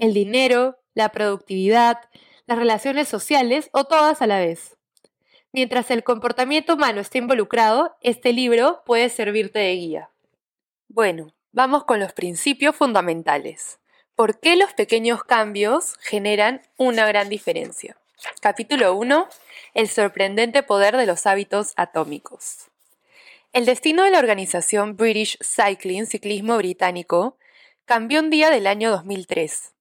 [0.00, 2.00] el dinero, la productividad,
[2.46, 4.76] las relaciones sociales o todas a la vez.
[5.52, 10.10] Mientras el comportamiento humano esté involucrado, este libro puede servirte de guía.
[10.88, 13.78] Bueno, vamos con los principios fundamentales.
[14.14, 17.96] ¿Por qué los pequeños cambios generan una gran diferencia?
[18.40, 19.28] Capítulo 1.
[19.74, 22.70] El sorprendente poder de los hábitos atómicos.
[23.52, 27.36] El destino de la organización British Cycling, Ciclismo Británico,
[27.84, 29.74] cambió un día del año 2003.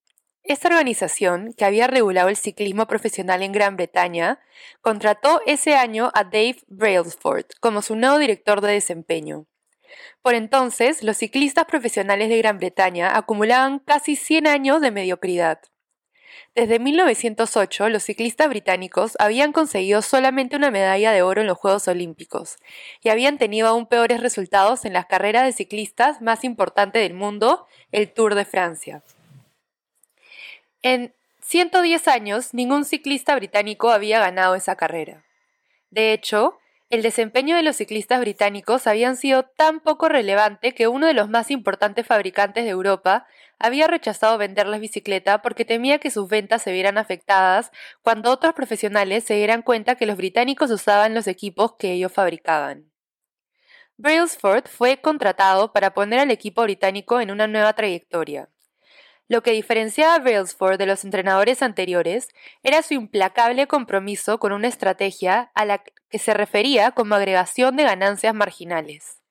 [0.43, 4.39] Esta organización, que había regulado el ciclismo profesional en Gran Bretaña,
[4.81, 9.45] contrató ese año a Dave Brailsford como su nuevo director de desempeño.
[10.23, 15.59] Por entonces, los ciclistas profesionales de Gran Bretaña acumulaban casi 100 años de mediocridad.
[16.55, 21.87] Desde 1908, los ciclistas británicos habían conseguido solamente una medalla de oro en los Juegos
[21.87, 22.57] Olímpicos
[23.01, 27.67] y habían tenido aún peores resultados en las carreras de ciclistas más importantes del mundo,
[27.91, 29.03] el Tour de Francia.
[30.83, 35.23] En 110 años, ningún ciclista británico había ganado esa carrera.
[35.89, 36.57] De hecho,
[36.89, 41.29] el desempeño de los ciclistas británicos había sido tan poco relevante que uno de los
[41.29, 43.27] más importantes fabricantes de Europa
[43.59, 49.23] había rechazado venderles bicicleta porque temía que sus ventas se vieran afectadas cuando otros profesionales
[49.23, 52.91] se dieran cuenta que los británicos usaban los equipos que ellos fabricaban.
[53.97, 58.49] Brailsford fue contratado para poner al equipo británico en una nueva trayectoria.
[59.31, 62.27] Lo que diferenciaba a Brailsford de los entrenadores anteriores
[62.63, 67.85] era su implacable compromiso con una estrategia a la que se refería como agregación de
[67.85, 69.21] ganancias marginales,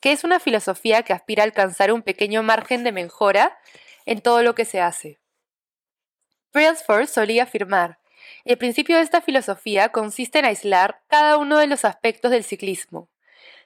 [0.00, 3.56] que es una filosofía que aspira a alcanzar un pequeño margen de mejora
[4.04, 5.20] en todo lo que se hace.
[6.52, 8.00] Brailsford solía afirmar,
[8.44, 13.08] el principio de esta filosofía consiste en aislar cada uno de los aspectos del ciclismo,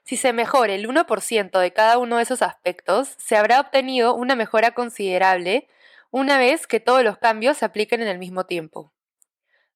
[0.04, 4.36] si se mejora el 1% de cada uno de esos aspectos, se habrá obtenido una
[4.36, 5.66] mejora considerable
[6.10, 8.92] una vez que todos los cambios se apliquen en el mismo tiempo.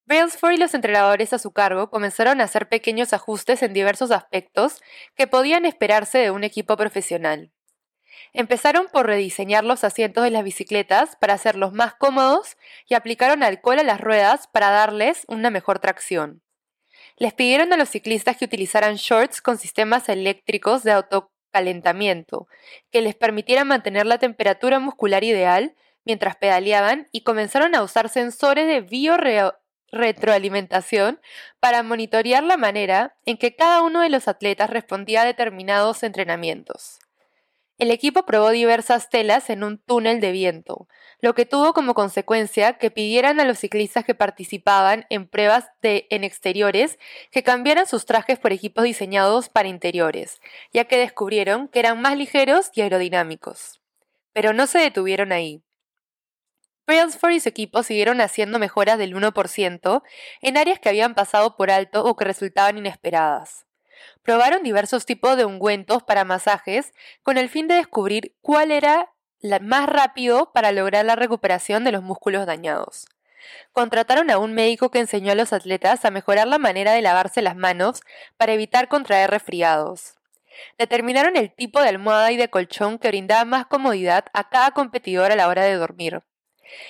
[0.05, 4.83] Brailsford y los entrenadores a su cargo comenzaron a hacer pequeños ajustes en diversos aspectos
[5.15, 7.51] que podían esperarse de un equipo profesional.
[8.35, 13.79] Empezaron por rediseñar los asientos de las bicicletas para hacerlos más cómodos y aplicaron alcohol
[13.79, 16.43] a las ruedas para darles una mejor tracción
[17.19, 22.47] les pidieron a los ciclistas que utilizaran shorts con sistemas eléctricos de autocalentamiento,
[22.91, 28.69] que les permitieran mantener la temperatura muscular ideal mientras pedaleaban y comenzaron a usar sensores
[28.69, 31.21] de biorretroalimentación
[31.61, 37.01] para monitorear la manera en que cada uno de los atletas respondía a determinados entrenamientos.
[37.79, 40.89] El equipo probó diversas telas en un túnel de viento,
[41.21, 46.09] lo que tuvo como consecuencia que pidieran a los ciclistas que participaban en pruebas de,
[46.11, 46.99] en exteriores
[47.31, 50.41] que cambiaran sus trajes por equipos diseñados para interiores,
[50.73, 53.81] ya que descubrieron que eran más ligeros y aerodinámicos.
[54.33, 55.63] Pero no se detuvieron ahí.
[56.89, 60.03] Brailsford y su equipo siguieron haciendo mejoras del 1%
[60.41, 63.68] en áreas que habían pasado por alto o que resultaban inesperadas.
[64.23, 69.63] Probaron diversos tipos de ungüentos para masajes con el fin de descubrir cuál era el
[69.63, 73.07] más rápido para lograr la recuperación de los músculos dañados.
[73.73, 77.43] Contrataron a un médico que enseñó a los atletas a mejorar la manera de lavarse
[77.43, 78.01] las manos
[78.37, 80.15] para evitar contraer resfriados.
[80.77, 85.31] Determinaron el tipo de almohada y de colchón que brindaba más comodidad a cada competidor
[85.31, 86.23] a la hora de dormir.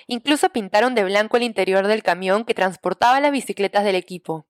[0.06, 4.46] Incluso pintaron de blanco el interior del camión que transportaba las bicicletas del equipo.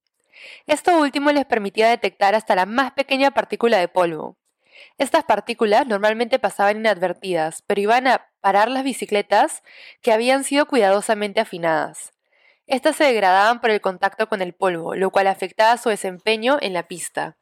[0.66, 4.36] Esto último les permitía detectar hasta la más pequeña partícula de polvo.
[4.96, 9.62] Estas partículas normalmente pasaban inadvertidas, pero iban a parar las bicicletas
[10.02, 12.12] que habían sido cuidadosamente afinadas.
[12.66, 16.74] Estas se degradaban por el contacto con el polvo, lo cual afectaba su desempeño en
[16.74, 17.36] la pista.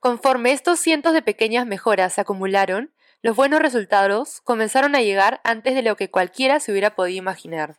[0.00, 5.74] Conforme estos cientos de pequeñas mejoras se acumularon, los buenos resultados comenzaron a llegar antes
[5.74, 7.76] de lo que cualquiera se hubiera podido imaginar.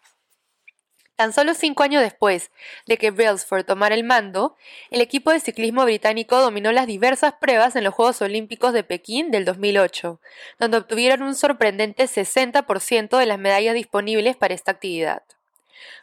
[1.18, 2.52] Tan solo cinco años después
[2.86, 4.56] de que Brailsford tomara el mando,
[4.92, 9.32] el equipo de ciclismo británico dominó las diversas pruebas en los Juegos Olímpicos de Pekín
[9.32, 10.22] del 2008,
[10.60, 15.24] donde obtuvieron un sorprendente 60% de las medallas disponibles para esta actividad.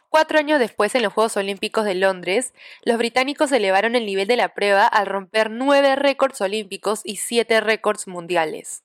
[0.09, 4.35] Cuatro años después, en los Juegos Olímpicos de Londres, los británicos elevaron el nivel de
[4.35, 8.83] la prueba al romper nueve récords olímpicos y siete récords mundiales.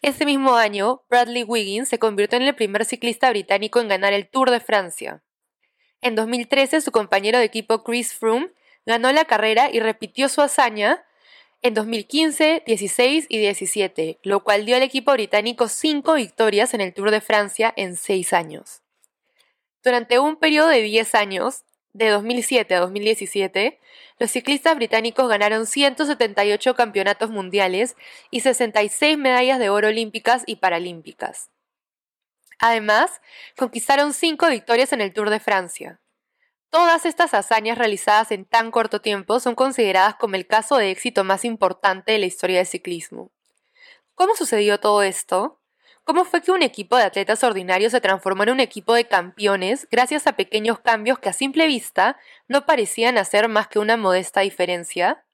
[0.00, 4.28] Ese mismo año, Bradley Wiggins se convirtió en el primer ciclista británico en ganar el
[4.28, 5.22] Tour de Francia.
[6.00, 8.50] En 2013, su compañero de equipo Chris Froome
[8.84, 11.04] ganó la carrera y repitió su hazaña
[11.62, 16.94] en 2015, 16 y 17, lo cual dio al equipo británico cinco victorias en el
[16.94, 18.82] Tour de Francia en seis años.
[19.82, 23.78] Durante un periodo de 10 años, de 2007 a 2017,
[24.18, 27.96] los ciclistas británicos ganaron 178 campeonatos mundiales
[28.30, 31.50] y 66 medallas de oro olímpicas y paralímpicas.
[32.58, 33.20] Además,
[33.56, 36.00] conquistaron cinco victorias en el Tour de Francia.
[36.70, 41.24] Todas estas hazañas realizadas en tan corto tiempo son consideradas como el caso de éxito
[41.24, 43.30] más importante de la historia del ciclismo.
[44.14, 45.60] ¿Cómo sucedió todo esto?
[46.04, 49.88] ¿Cómo fue que un equipo de atletas ordinarios se transformó en un equipo de campeones
[49.90, 52.16] gracias a pequeños cambios que a simple vista
[52.48, 55.25] no parecían hacer más que una modesta diferencia?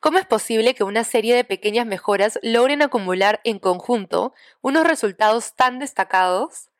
[0.00, 5.54] ¿Cómo es posible que una serie de pequeñas mejoras logren acumular en conjunto unos resultados
[5.54, 6.70] tan destacados?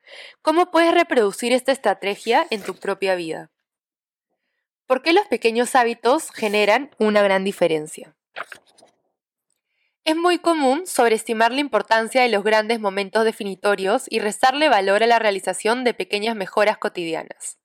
[0.42, 3.50] ¿Cómo puedes reproducir esta estrategia en tu propia vida?
[4.86, 8.16] ¿Por qué los pequeños hábitos generan una gran diferencia?
[10.04, 15.06] Es muy común sobreestimar la importancia de los grandes momentos definitorios y restarle valor a
[15.06, 17.58] la realización de pequeñas mejoras cotidianas.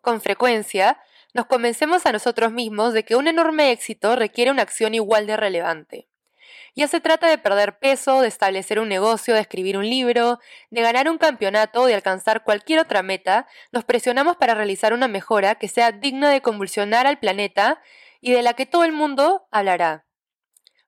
[0.00, 0.98] Con frecuencia,
[1.34, 5.36] nos convencemos a nosotros mismos de que un enorme éxito requiere una acción igual de
[5.36, 6.08] relevante.
[6.76, 10.38] Ya se trata de perder peso, de establecer un negocio, de escribir un libro,
[10.70, 15.08] de ganar un campeonato o de alcanzar cualquier otra meta, nos presionamos para realizar una
[15.08, 17.80] mejora que sea digna de convulsionar al planeta
[18.20, 20.06] y de la que todo el mundo hablará.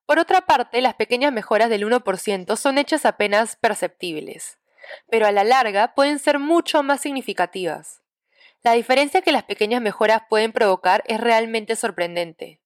[0.06, 4.58] Por otra parte, las pequeñas mejoras del 1% son hechas apenas perceptibles,
[5.10, 8.05] pero a la larga pueden ser mucho más significativas.
[8.62, 12.60] La diferencia que las pequeñas mejoras pueden provocar es realmente sorprendente.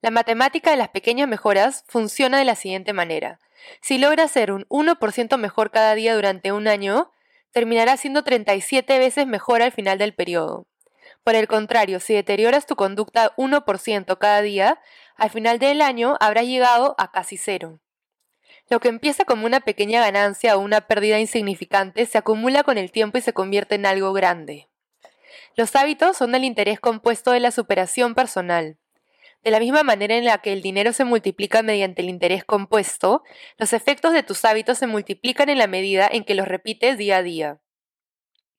[0.00, 3.38] La matemática de las pequeñas mejoras funciona de la siguiente manera.
[3.80, 7.12] Si logras ser un 1% mejor cada día durante un año,
[7.52, 10.66] terminará siendo 37 veces mejor al final del periodo.
[11.22, 14.80] Por el contrario, si deterioras tu conducta 1% cada día,
[15.16, 17.80] al final del año habrás llegado a casi cero.
[18.68, 22.90] Lo que empieza como una pequeña ganancia o una pérdida insignificante se acumula con el
[22.90, 24.68] tiempo y se convierte en algo grande.
[25.56, 28.78] Los hábitos son el interés compuesto de la superación personal.
[29.42, 33.24] De la misma manera en la que el dinero se multiplica mediante el interés compuesto,
[33.58, 37.16] los efectos de tus hábitos se multiplican en la medida en que los repites día
[37.16, 37.60] a día.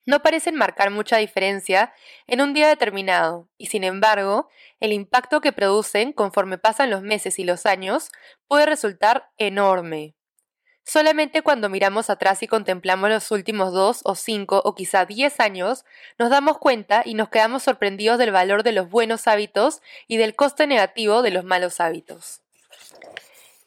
[0.06, 1.94] No parecen marcar mucha diferencia
[2.28, 4.50] en un día determinado, y sin embargo,
[4.82, 8.10] el impacto que producen conforme pasan los meses y los años
[8.48, 10.16] puede resultar enorme.
[10.86, 15.86] Solamente cuando miramos atrás y contemplamos los últimos dos o cinco o quizá diez años,
[16.20, 20.36] nos damos cuenta y nos quedamos sorprendidos del valor de los buenos hábitos y del
[20.36, 22.42] coste negativo de los malos hábitos.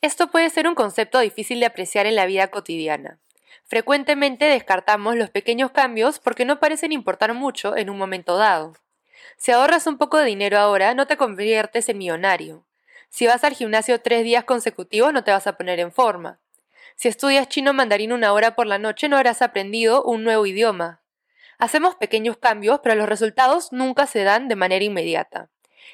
[0.03, 3.19] Esto puede ser un concepto difícil de apreciar en la vida cotidiana.
[3.65, 8.75] Frecuentemente descartamos los pequeños cambios porque no parecen importar mucho en un momento dado.
[9.39, 12.65] Si ahorras un poco de dinero ahora, no te conviertes en millonario.
[13.09, 16.39] Si vas al gimnasio tres días consecutivos, no te vas a poner en forma.
[16.97, 21.03] Si estudias chino mandarín una hora por la noche no habrás aprendido un nuevo idioma.
[21.59, 25.51] Hacemos pequeños cambios, pero los resultados nunca se dan de manera inmediata.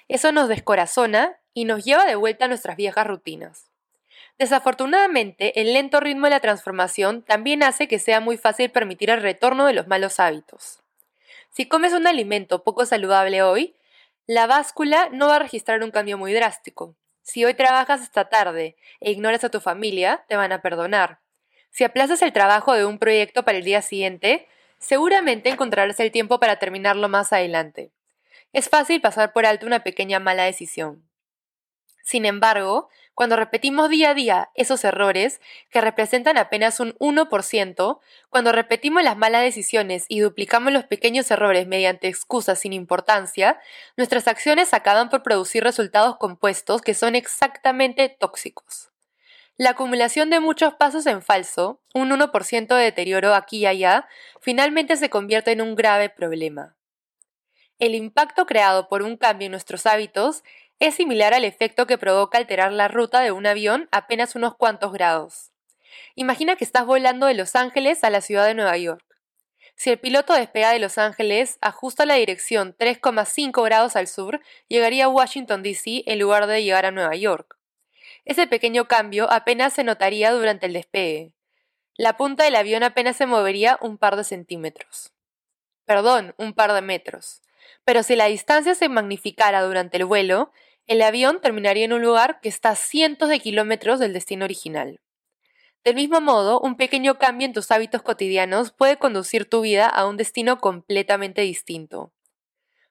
[0.07, 3.71] Eso nos descorazona y nos lleva de vuelta a nuestras viejas rutinas.
[4.39, 9.21] Desafortunadamente, el lento ritmo de la transformación también hace que sea muy fácil permitir el
[9.21, 10.83] retorno de los malos hábitos.
[11.51, 13.75] Si comes un alimento poco saludable hoy,
[14.27, 16.95] la báscula no va a registrar un cambio muy drástico.
[17.23, 21.21] Si hoy trabajas hasta tarde e ignoras a tu familia, te van a perdonar.
[21.71, 24.49] Si aplazas el trabajo de un proyecto para el día siguiente,
[24.79, 27.93] seguramente encontrarás el tiempo para terminarlo más adelante.
[28.53, 31.09] Es fácil pasar por alto una pequeña mala decisión.
[32.05, 35.41] Sin embargo, cuando repetimos día a día esos errores,
[35.71, 38.01] que representan apenas un 1%,
[38.31, 43.61] cuando repetimos las malas decisiones y duplicamos los pequeños errores mediante excusas sin importancia,
[43.97, 48.93] nuestras acciones acaban por producir resultados compuestos que son exactamente tóxicos.
[49.59, 54.09] La acumulación de muchos pasos en falso, un 1% de deterioro aquí y allá,
[54.41, 56.75] finalmente se convierte en un grave problema.
[57.79, 60.45] El impacto creado por un cambio en nuestros hábitos
[60.79, 64.93] es similar al efecto que provoca alterar la ruta de un avión apenas unos cuantos
[64.93, 65.53] grados.
[66.15, 69.05] Imagina que estás volando de Los Ángeles a la ciudad de Nueva York.
[69.77, 75.07] Si el piloto despega de Los Ángeles, ajusta la dirección 3,5 grados al sur, llegaría
[75.07, 76.05] a Washington, D.C.
[76.07, 77.57] en lugar de llegar a Nueva York.
[78.25, 81.33] Ese pequeño cambio apenas se notaría durante el despegue.
[81.97, 85.13] La punta del avión apenas se movería un par de centímetros.
[85.85, 87.43] Perdón, un par de metros.
[87.85, 90.53] Pero si la distancia se magnificara durante el vuelo,
[90.87, 95.01] el avión terminaría en un lugar que está a cientos de kilómetros del destino original.
[95.85, 100.07] Del mismo modo, un pequeño cambio en tus hábitos cotidianos puede conducir tu vida a
[100.07, 102.13] un destino completamente distinto.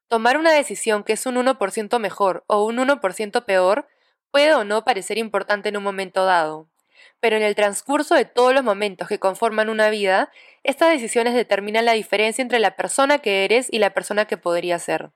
[0.07, 3.87] Tomar una decisión que es un 1% mejor o un 1% peor
[4.29, 6.70] puede o no parecer importante en un momento dado,
[7.19, 10.31] pero en el transcurso de todos los momentos que conforman una vida,
[10.63, 14.79] estas decisiones determinan la diferencia entre la persona que eres y la persona que podría
[14.79, 15.11] ser.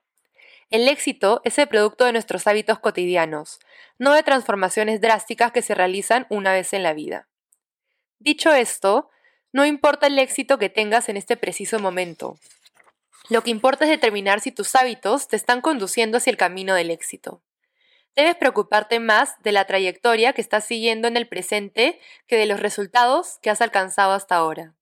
[0.72, 3.60] El éxito es el producto de nuestros hábitos cotidianos,
[4.00, 7.28] no de transformaciones drásticas que se realizan una vez en la vida.
[8.20, 9.10] Dicho esto,
[9.54, 12.38] no importa el éxito que tengas en este preciso momento.
[13.30, 16.92] Lo que importa es determinar si tus hábitos te están conduciendo hacia el camino del
[16.92, 17.42] éxito.
[18.16, 22.62] Debes preocuparte más de la trayectoria que estás siguiendo en el presente que de los
[22.62, 24.74] resultados que has alcanzado hasta ahora.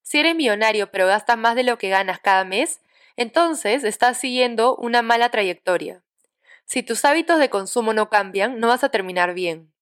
[0.00, 2.80] Si eres millonario pero gastas más de lo que ganas cada mes,
[3.16, 6.02] entonces estás siguiendo una mala trayectoria.
[6.64, 9.72] Si tus hábitos de consumo no cambian, no vas a terminar bien.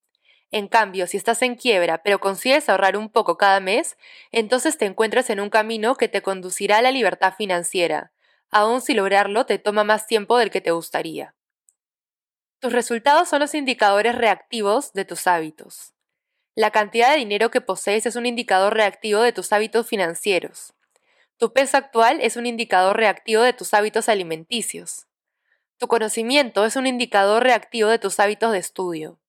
[0.50, 3.96] En cambio, si estás en quiebra, pero consigues ahorrar un poco cada mes,
[4.32, 8.12] entonces te encuentras en un camino que te conducirá a la libertad financiera,
[8.50, 11.34] aun si lograrlo te toma más tiempo del que te gustaría.
[12.64, 15.92] Tus resultados son los indicadores reactivos de tus hábitos.
[16.54, 20.72] La cantidad de dinero que posees es un indicador reactivo de tus hábitos financieros.
[21.36, 25.08] Tu peso actual es un indicador reactivo de tus hábitos alimenticios.
[25.76, 29.20] Tu conocimiento es un indicador reactivo de tus hábitos de estudio.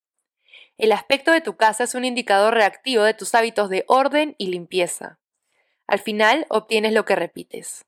[0.77, 4.47] El aspecto de tu casa es un indicador reactivo de tus hábitos de orden y
[4.47, 5.19] limpieza.
[5.88, 7.83] Al final obtienes lo que repites.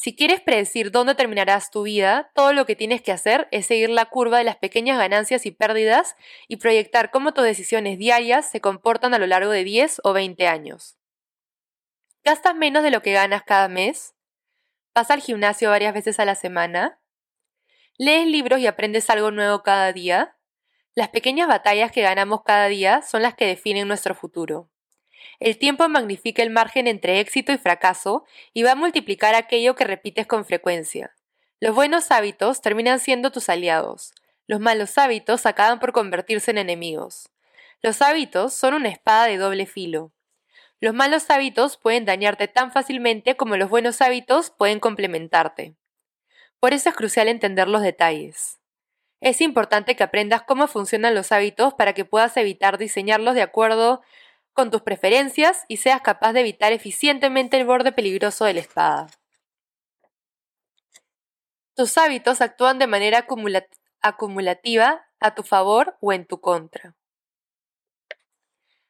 [0.00, 3.90] Si quieres predecir dónde terminarás tu vida, todo lo que tienes que hacer es seguir
[3.90, 6.14] la curva de las pequeñas ganancias y pérdidas
[6.46, 10.46] y proyectar cómo tus decisiones diarias se comportan a lo largo de 10 o 20
[10.46, 10.96] años.
[12.22, 14.14] ¿Gastas menos de lo que ganas cada mes?
[14.94, 17.00] ¿Vas al gimnasio varias veces a la semana?
[17.96, 20.36] ¿Lees libros y aprendes algo nuevo cada día?
[20.94, 24.70] Las pequeñas batallas que ganamos cada día son las que definen nuestro futuro.
[25.40, 29.84] El tiempo magnifica el margen entre éxito y fracaso y va a multiplicar aquello que
[29.84, 31.14] repites con frecuencia.
[31.60, 34.12] Los buenos hábitos terminan siendo tus aliados.
[34.46, 37.30] Los malos hábitos acaban por convertirse en enemigos.
[37.82, 40.12] Los hábitos son una espada de doble filo.
[40.80, 45.74] Los malos hábitos pueden dañarte tan fácilmente como los buenos hábitos pueden complementarte.
[46.60, 48.58] Por eso es crucial entender los detalles.
[49.20, 54.02] Es importante que aprendas cómo funcionan los hábitos para que puedas evitar diseñarlos de acuerdo
[54.58, 59.06] con tus preferencias y seas capaz de evitar eficientemente el borde peligroso de la espada.
[61.76, 63.24] Tus hábitos actúan de manera
[64.00, 66.96] acumulativa a tu favor o en tu contra.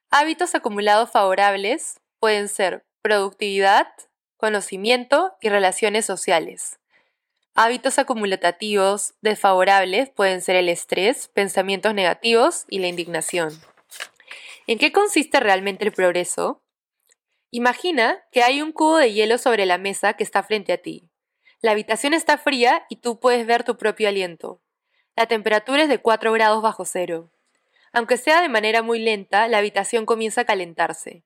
[0.08, 3.88] Hábitos acumulados favorables pueden ser productividad,
[4.38, 6.78] conocimiento y relaciones sociales.
[7.54, 13.50] Hábitos acumulativos desfavorables pueden ser el estrés, pensamientos negativos y la indignación.
[14.68, 16.62] ¿En qué consiste realmente el progreso?
[17.50, 21.08] Imagina que hay un cubo de hielo sobre la mesa que está frente a ti.
[21.62, 24.60] La habitación está fría y tú puedes ver tu propio aliento.
[25.16, 27.30] La temperatura es de 4 grados bajo cero.
[27.94, 31.24] Aunque sea de manera muy lenta, la habitación comienza a calentarse.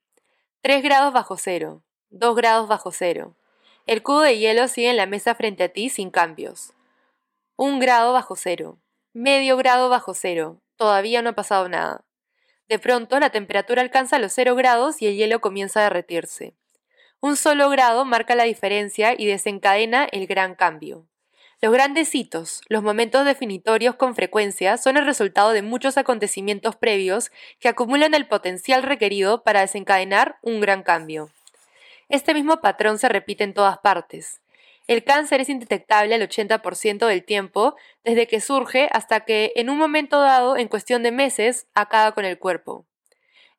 [0.60, 3.34] 3 grados bajo cero, 2 grados bajo cero.
[3.88, 6.74] El cubo de hielo sigue en la mesa frente a ti sin cambios.
[7.56, 8.78] 1 grado bajo cero,
[9.12, 10.62] medio grado bajo cero.
[10.76, 12.04] Todavía no ha pasado nada.
[12.72, 16.54] De pronto la temperatura alcanza los 0 grados y el hielo comienza a derretirse.
[17.20, 21.06] Un solo grado marca la diferencia y desencadena el gran cambio.
[21.60, 27.30] Los grandes hitos, los momentos definitorios con frecuencia, son el resultado de muchos acontecimientos previos
[27.60, 31.28] que acumulan el potencial requerido para desencadenar un gran cambio.
[32.08, 34.41] Este mismo patrón se repite en todas partes.
[34.88, 39.78] El cáncer es indetectable al 80% del tiempo, desde que surge hasta que, en un
[39.78, 42.86] momento dado, en cuestión de meses, acaba con el cuerpo.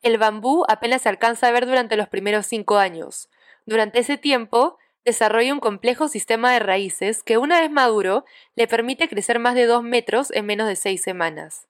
[0.01, 3.29] El bambú apenas se alcanza a ver durante los primeros cinco años.
[3.65, 9.07] Durante ese tiempo, desarrolla un complejo sistema de raíces que, una vez maduro, le permite
[9.07, 11.67] crecer más de dos metros en menos de seis semanas.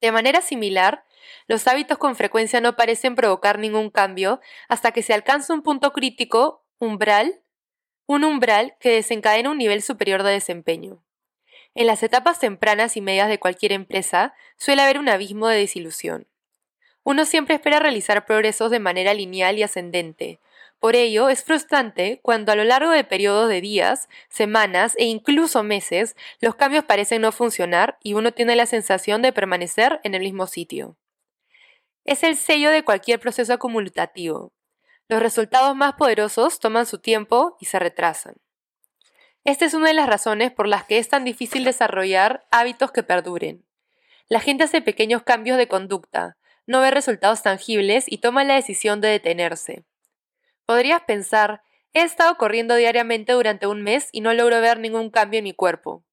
[0.00, 1.04] De manera similar,
[1.46, 5.92] los hábitos con frecuencia no parecen provocar ningún cambio hasta que se alcanza un punto
[5.92, 7.42] crítico, umbral,
[8.12, 11.00] un umbral que desencadena un nivel superior de desempeño.
[11.76, 16.26] En las etapas tempranas y medias de cualquier empresa suele haber un abismo de desilusión.
[17.04, 20.40] Uno siempre espera realizar progresos de manera lineal y ascendente.
[20.80, 25.62] Por ello, es frustrante cuando a lo largo de periodos de días, semanas e incluso
[25.62, 30.22] meses los cambios parecen no funcionar y uno tiene la sensación de permanecer en el
[30.22, 30.96] mismo sitio.
[32.04, 34.50] Es el sello de cualquier proceso acumulativo.
[35.10, 38.36] Los resultados más poderosos toman su tiempo y se retrasan.
[39.42, 43.02] Esta es una de las razones por las que es tan difícil desarrollar hábitos que
[43.02, 43.66] perduren.
[44.28, 49.00] La gente hace pequeños cambios de conducta, no ve resultados tangibles y toma la decisión
[49.00, 49.84] de detenerse.
[50.64, 55.38] Podrías pensar, he estado corriendo diariamente durante un mes y no logro ver ningún cambio
[55.38, 56.04] en mi cuerpo.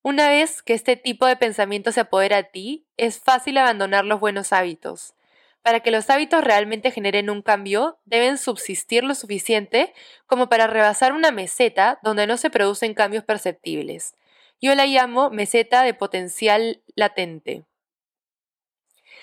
[0.00, 4.18] Una vez que este tipo de pensamiento se apodera de ti, es fácil abandonar los
[4.18, 5.12] buenos hábitos.
[5.64, 9.94] Para que los hábitos realmente generen un cambio, deben subsistir lo suficiente
[10.26, 14.14] como para rebasar una meseta donde no se producen cambios perceptibles.
[14.60, 17.64] Yo la llamo meseta de potencial latente.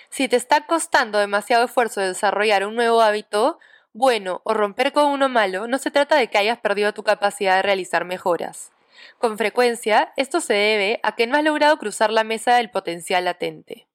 [0.10, 3.60] Si te está costando demasiado esfuerzo desarrollar un nuevo hábito,
[3.94, 7.58] bueno o romper con uno malo, no se trata de que hayas perdido tu capacidad
[7.58, 8.72] de realizar mejoras.
[9.20, 13.26] Con frecuencia, esto se debe a que no has logrado cruzar la mesa del potencial
[13.26, 13.91] latente.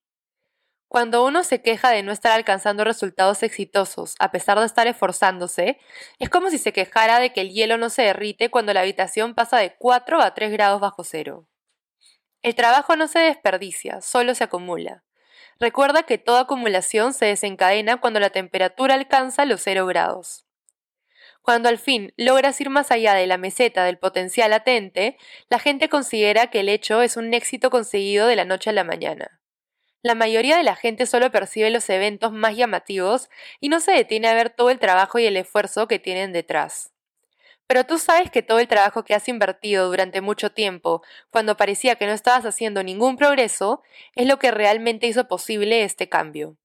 [0.88, 5.78] Cuando uno se queja de no estar alcanzando resultados exitosos a pesar de estar esforzándose,
[6.20, 9.34] es como si se quejara de que el hielo no se derrite cuando la habitación
[9.34, 11.48] pasa de 4 a 3 grados bajo cero.
[12.42, 15.02] El trabajo no se desperdicia, solo se acumula.
[15.58, 20.46] Recuerda que toda acumulación se desencadena cuando la temperatura alcanza los 0 grados.
[21.42, 25.16] Cuando al fin logras ir más allá de la meseta del potencial latente,
[25.48, 28.84] la gente considera que el hecho es un éxito conseguido de la noche a la
[28.84, 29.35] mañana.
[30.02, 33.28] La mayoría de la gente solo percibe los eventos más llamativos
[33.60, 36.92] y no se detiene a ver todo el trabajo y el esfuerzo que tienen detrás.
[37.66, 41.96] Pero tú sabes que todo el trabajo que has invertido durante mucho tiempo, cuando parecía
[41.96, 43.82] que no estabas haciendo ningún progreso,
[44.14, 46.56] es lo que realmente hizo posible este cambio.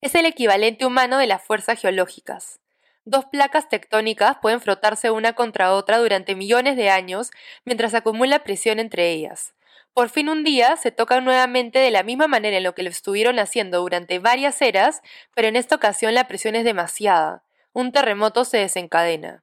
[0.00, 2.60] Es el equivalente humano de las fuerzas geológicas.
[3.04, 7.30] Dos placas tectónicas pueden frotarse una contra otra durante millones de años
[7.64, 9.54] mientras acumula presión entre ellas.
[9.92, 12.90] Por fin un día se tocan nuevamente de la misma manera en lo que lo
[12.90, 15.02] estuvieron haciendo durante varias eras,
[15.34, 17.42] pero en esta ocasión la presión es demasiada.
[17.72, 19.42] Un terremoto se desencadena.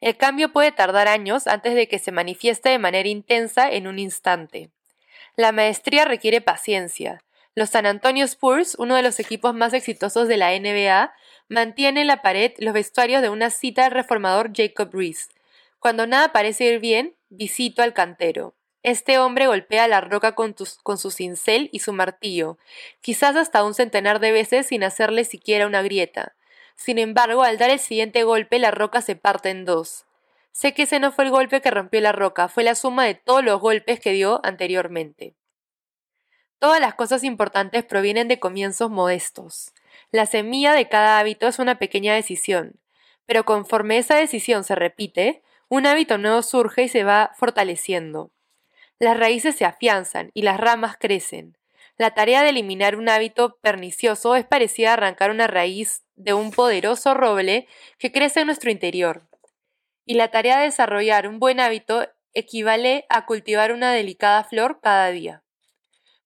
[0.00, 3.98] El cambio puede tardar años antes de que se manifieste de manera intensa en un
[3.98, 4.70] instante.
[5.36, 7.24] La maestría requiere paciencia.
[7.54, 11.14] Los San Antonio Spurs, uno de los equipos más exitosos de la NBA,
[11.48, 15.30] mantiene en la pared los vestuarios de una cita del reformador Jacob Reese.
[15.78, 18.54] Cuando nada parece ir bien, visito al cantero.
[18.84, 22.58] Este hombre golpea la roca con, su cincel y su martillo,
[23.00, 26.36] quizás hasta un centenar de veces sin hacerle siquiera una grieta.
[26.76, 30.04] Sin embargo, al dar el siguiente golpe, la roca se parte en dos.
[30.52, 33.14] Sé que ese no fue el golpe que rompió la roca, fue la suma de
[33.14, 35.34] todos los golpes que dio anteriormente.
[36.58, 39.72] Todas las cosas importantes provienen de comienzos modestos.
[40.10, 42.78] La semilla de cada hábito es una pequeña decisión,
[43.24, 48.33] pero conforme esa decisión se repite, un hábito nuevo surge y se va fortaleciendo.
[48.98, 51.56] Las raíces se afianzan y las ramas crecen.
[51.96, 56.50] La tarea de eliminar un hábito pernicioso es parecida a arrancar una raíz de un
[56.50, 57.68] poderoso roble
[57.98, 59.28] que crece en nuestro interior.
[60.04, 65.10] Y la tarea de desarrollar un buen hábito equivale a cultivar una delicada flor cada
[65.10, 65.44] día.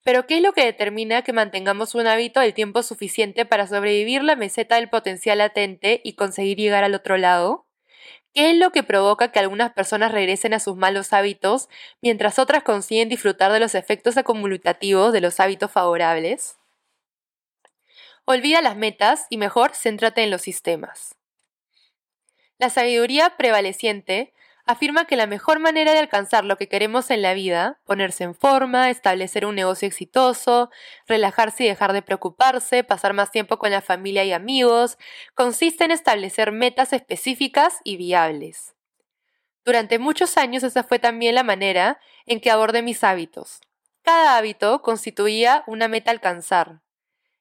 [0.05, 4.25] Pero ¿qué es lo que determina que mantengamos un hábito el tiempo suficiente para sobrevivir
[4.25, 7.68] la meseta del potencial latente y conseguir llegar al otro lado?
[8.35, 11.69] ¿Qué es lo que provoca que algunas personas regresen a sus malos hábitos
[12.01, 16.59] mientras otras consiguen disfrutar de los efectos acumulativos de los hábitos favorables?
[18.25, 21.15] Olvida las metas y mejor céntrate en los sistemas.
[22.59, 24.33] La sabiduría prevaleciente
[24.69, 28.35] afirma que la mejor manera de alcanzar lo que queremos en la vida, ponerse en
[28.35, 30.71] forma, establecer un negocio exitoso,
[31.07, 34.99] relajarse y dejar de preocuparse, pasar más tiempo con la familia y amigos,
[35.35, 38.75] consiste en establecer metas específicas y viables.
[39.65, 43.63] Durante muchos años esa fue también la manera en que abordé mis hábitos.
[44.03, 46.83] Cada hábito constituía una meta a alcanzar.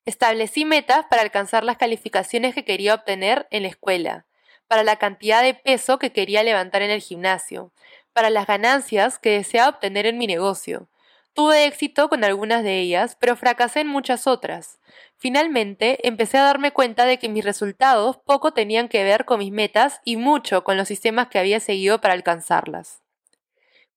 [0.05, 4.26] Establecí metas para alcanzar las calificaciones que quería obtener en la escuela,
[4.67, 7.71] para la cantidad de peso que quería levantar en el gimnasio,
[8.13, 10.89] para las ganancias que deseaba obtener en mi negocio.
[11.33, 14.79] Tuve éxito con algunas de ellas, pero fracasé en muchas otras.
[15.17, 19.51] Finalmente, empecé a darme cuenta de que mis resultados poco tenían que ver con mis
[19.51, 23.03] metas y mucho con los sistemas que había seguido para alcanzarlas.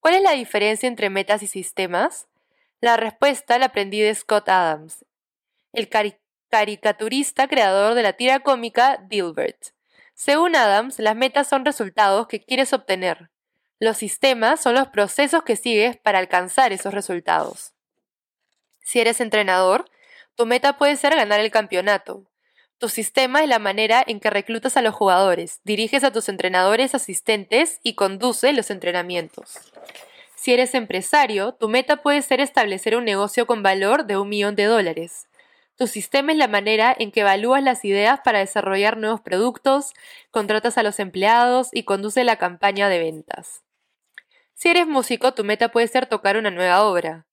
[0.01, 2.29] ¿Cuál es la diferencia entre metas y sistemas?
[2.83, 5.05] La respuesta la aprendí de Scott Adams,
[5.73, 5.89] el
[6.51, 9.69] caricaturista creador de la tira cómica Dilbert.
[10.23, 13.31] Según Adams, las metas son resultados que quieres obtener.
[13.79, 17.73] Los sistemas son los procesos que sigues para alcanzar esos resultados.
[18.81, 19.91] Si eres entrenador,
[20.35, 22.27] tu meta puede ser ganar el campeonato.
[22.77, 26.95] Tu sistema es la manera en que reclutas a los jugadores, diriges a tus entrenadores
[26.95, 29.73] asistentes y conduces los entrenamientos.
[30.37, 34.55] Si eres empresario, tu meta puede ser establecer un negocio con valor de un millón
[34.55, 35.30] de dólares.
[35.81, 39.95] Tu sistema es la manera en que evalúas las ideas para desarrollar nuevos productos,
[40.31, 43.63] contratas a los empleados y conduce la campaña de ventas.
[44.53, 47.25] Si eres músico, tu meta puede ser tocar una nueva obra.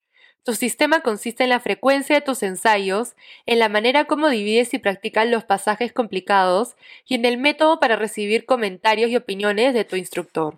[0.44, 4.78] Tu sistema consiste en la frecuencia de tus ensayos, en la manera como divides y
[4.78, 9.98] practicas los pasajes complicados y en el método para recibir comentarios y opiniones de tu
[9.98, 10.58] instructor.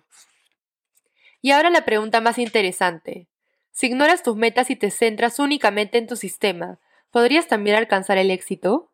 [1.42, 3.26] Y ahora la pregunta más interesante.
[3.72, 6.78] Si ignoras tus metas y te centras únicamente en tu sistema,
[7.10, 8.90] ¿podrías también alcanzar el éxito?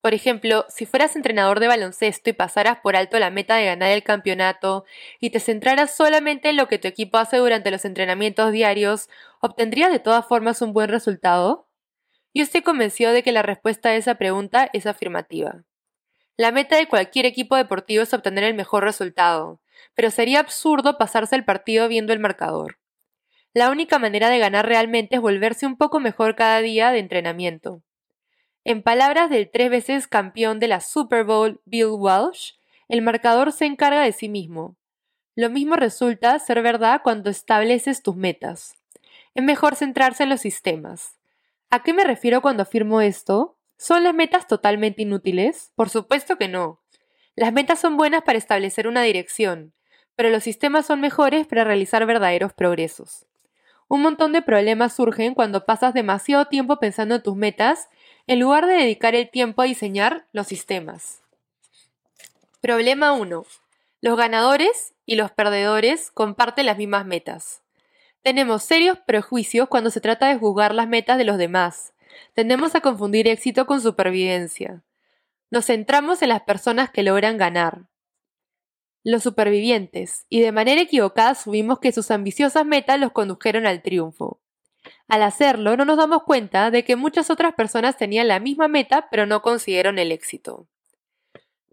[0.00, 3.90] Por ejemplo, si fueras entrenador de baloncesto y pasaras por alto la meta de ganar
[3.90, 4.84] el campeonato
[5.18, 9.08] y te centraras solamente en lo que tu equipo hace durante los entrenamientos diarios,
[9.40, 11.68] ¿obtendrías de todas formas un buen resultado?
[12.32, 15.64] Yo estoy convencido de que la respuesta a esa pregunta es afirmativa.
[16.36, 19.60] La meta de cualquier equipo deportivo es obtener el mejor resultado,
[19.94, 22.78] pero sería absurdo pasarse el partido viendo el marcador.
[23.56, 27.80] La única manera de ganar realmente es volverse un poco mejor cada día de entrenamiento.
[28.64, 32.50] En palabras del tres veces campeón de la Super Bowl Bill Walsh,
[32.86, 34.76] el marcador se encarga de sí mismo.
[35.34, 38.74] Lo mismo resulta ser verdad cuando estableces tus metas.
[39.34, 41.16] Es mejor centrarse en los sistemas.
[41.70, 43.56] ¿A qué me refiero cuando afirmo esto?
[43.78, 45.72] ¿Son las metas totalmente inútiles?
[45.76, 46.82] Por supuesto que no.
[47.34, 49.72] Las metas son buenas para establecer una dirección,
[50.14, 53.26] pero los sistemas son mejores para realizar verdaderos progresos.
[53.88, 57.88] Un montón de problemas surgen cuando pasas demasiado tiempo pensando en tus metas
[58.26, 61.22] en lugar de dedicar el tiempo a diseñar los sistemas.
[62.60, 63.44] Problema 1.
[64.00, 67.62] Los ganadores y los perdedores comparten las mismas metas.
[68.22, 71.92] Tenemos serios prejuicios cuando se trata de juzgar las metas de los demás.
[72.34, 74.82] Tendemos a confundir éxito con supervivencia.
[75.50, 77.82] Nos centramos en las personas que logran ganar.
[79.06, 84.40] Los supervivientes, y de manera equivocada asumimos que sus ambiciosas metas los condujeron al triunfo.
[85.06, 89.06] Al hacerlo, no nos damos cuenta de que muchas otras personas tenían la misma meta
[89.08, 90.66] pero no consiguieron el éxito.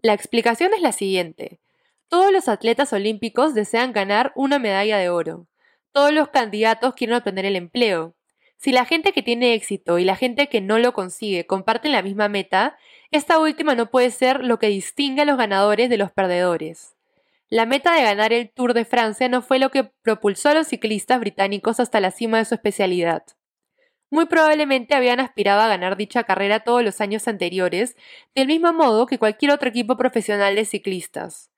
[0.00, 1.58] La explicación es la siguiente.
[2.06, 5.48] Todos los atletas olímpicos desean ganar una medalla de oro.
[5.90, 8.14] Todos los candidatos quieren obtener el empleo.
[8.58, 12.02] Si la gente que tiene éxito y la gente que no lo consigue comparten la
[12.02, 12.78] misma meta,
[13.10, 16.93] esta última no puede ser lo que distingue a los ganadores de los perdedores.
[17.54, 20.66] La meta de ganar el Tour de Francia no fue lo que propulsó a los
[20.66, 23.22] ciclistas británicos hasta la cima de su especialidad.
[24.10, 27.94] Muy probablemente habían aspirado a ganar dicha carrera todos los años anteriores,
[28.34, 31.52] del mismo modo que cualquier otro equipo profesional de ciclistas.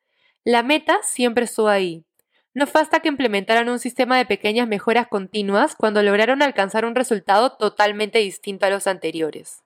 [0.45, 2.05] La meta siempre estuvo ahí.
[2.53, 6.95] No fue hasta que implementaron un sistema de pequeñas mejoras continuas cuando lograron alcanzar un
[6.95, 9.63] resultado totalmente distinto a los anteriores.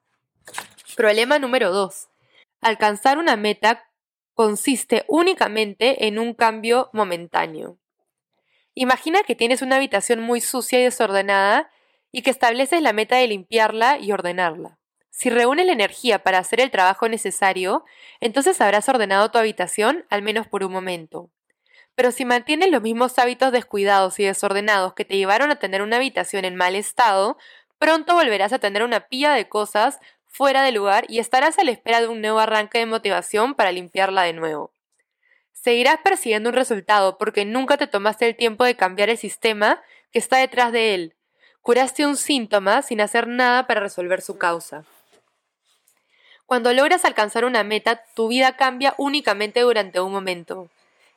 [0.97, 2.09] Problema número 2.
[2.61, 3.89] Alcanzar una meta
[4.41, 7.76] consiste únicamente en un cambio momentáneo.
[8.72, 11.70] Imagina que tienes una habitación muy sucia y desordenada
[12.11, 14.78] y que estableces la meta de limpiarla y ordenarla.
[15.11, 17.84] Si reúnes la energía para hacer el trabajo necesario,
[18.18, 21.30] entonces habrás ordenado tu habitación al menos por un momento.
[21.95, 25.97] Pero si mantienes los mismos hábitos descuidados y desordenados que te llevaron a tener una
[25.97, 27.36] habitación en mal estado,
[27.78, 30.01] pronto volverás a tener una pila de cosas
[30.31, 33.72] fuera de lugar y estarás a la espera de un nuevo arranque de motivación para
[33.72, 34.72] limpiarla de nuevo.
[35.53, 40.18] Seguirás persiguiendo un resultado porque nunca te tomaste el tiempo de cambiar el sistema que
[40.18, 41.14] está detrás de él.
[41.61, 44.85] Curaste un síntoma sin hacer nada para resolver su causa.
[46.47, 50.70] Cuando logras alcanzar una meta, tu vida cambia únicamente durante un momento.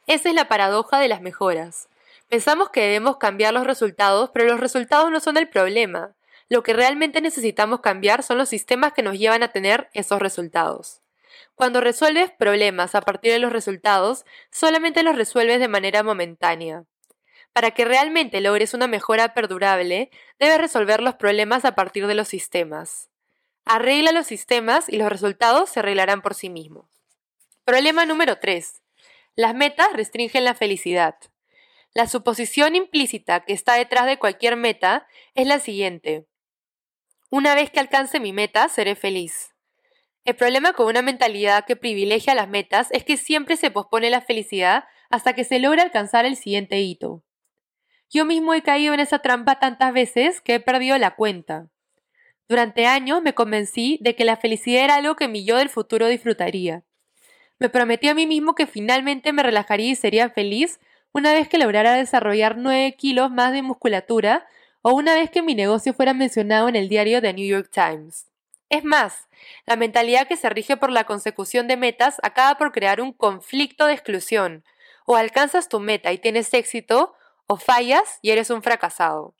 [0.05, 1.87] Esa es la paradoja de las mejoras.
[2.27, 6.11] Pensamos que debemos cambiar los resultados, pero los resultados no son el problema.
[6.49, 11.01] Lo que realmente necesitamos cambiar son los sistemas que nos llevan a tener esos resultados.
[11.55, 16.85] Cuando resuelves problemas a partir de los resultados, solamente los resuelves de manera momentánea.
[17.53, 22.27] Para que realmente logres una mejora perdurable, debes resolver los problemas a partir de los
[22.27, 23.09] sistemas.
[23.65, 26.87] Arregla los sistemas y los resultados se arreglarán por sí mismos.
[27.63, 28.81] Problema número 3.
[29.35, 31.15] Las metas restringen la felicidad.
[31.93, 36.25] La suposición implícita que está detrás de cualquier meta es la siguiente.
[37.35, 39.55] Una vez que alcance mi meta, seré feliz.
[40.23, 44.21] El problema con una mentalidad que privilegia las metas es que siempre se pospone la
[44.21, 47.23] felicidad hasta que se logra alcanzar el siguiente hito.
[48.07, 51.69] Yo mismo he caído en esa trampa tantas veces que he perdido la cuenta.
[52.47, 56.05] Durante años me convencí de que la felicidad era algo que mi yo del futuro
[56.09, 56.83] disfrutaría.
[57.57, 60.79] Me prometí a mí mismo que finalmente me relajaría y sería feliz
[61.11, 64.45] una vez que lograra desarrollar nueve kilos más de musculatura
[64.83, 68.27] o una vez que mi negocio fuera mencionado en el diario The New York Times.
[68.69, 69.29] Es más,
[69.65, 73.85] la mentalidad que se rige por la consecución de metas acaba por crear un conflicto
[73.85, 74.65] de exclusión.
[75.05, 77.15] O alcanzas tu meta y tienes éxito,
[77.47, 79.35] o fallas y eres un fracasado.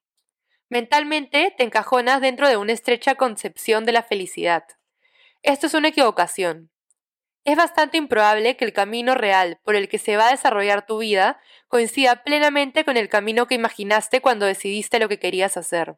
[0.69, 4.63] Mentalmente te encajonas dentro de una estrecha concepción de la felicidad.
[5.41, 6.72] Esto es una equivocación.
[7.45, 10.99] Es bastante improbable que el camino real por el que se va a desarrollar tu
[10.99, 15.97] vida coincida plenamente con el camino que imaginaste cuando decidiste lo que querías hacer.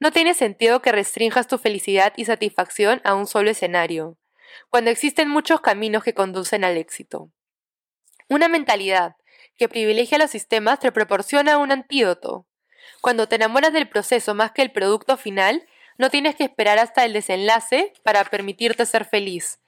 [0.00, 4.16] No tiene sentido que restringas tu felicidad y satisfacción a un solo escenario,
[4.70, 7.30] cuando existen muchos caminos que conducen al éxito.
[8.28, 9.16] Una mentalidad
[9.58, 12.46] que privilegia los sistemas te proporciona un antídoto.
[13.02, 15.66] Cuando te enamoras del proceso más que el producto final,
[15.98, 19.60] no tienes que esperar hasta el desenlace para permitirte ser feliz,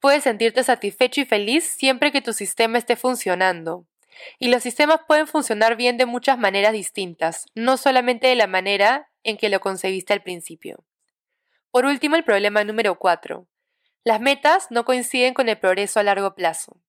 [0.00, 3.86] Puedes sentirte satisfecho y feliz siempre que tu sistema esté funcionando.
[4.38, 9.10] Y los sistemas pueden funcionar bien de muchas maneras distintas, no solamente de la manera
[9.22, 10.84] en que lo concebiste al principio.
[11.70, 13.46] Por último, el problema número 4.
[14.04, 16.80] Las metas no coinciden con el progreso a largo plazo.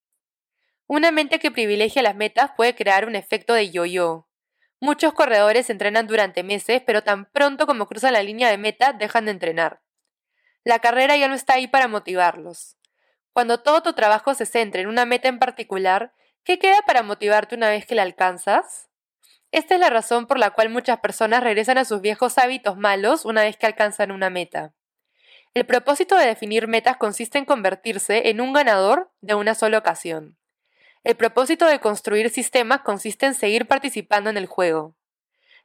[0.88, 4.28] Una mente que privilegia las metas puede crear un efecto de yo-yo.
[4.80, 9.26] Muchos corredores entrenan durante meses, pero tan pronto como cruzan la línea de meta dejan
[9.26, 9.83] de entrenar.
[10.64, 12.78] La carrera ya no está ahí para motivarlos.
[13.34, 17.56] Cuando todo tu trabajo se centra en una meta en particular, ¿qué queda para motivarte
[17.56, 18.90] una vez que la alcanzas?
[19.52, 23.26] Esta es la razón por la cual muchas personas regresan a sus viejos hábitos malos
[23.26, 24.74] una vez que alcanzan una meta.
[25.54, 30.38] El propósito de definir metas consiste en convertirse en un ganador de una sola ocasión.
[31.04, 34.96] El propósito de construir sistemas consiste en seguir participando en el juego.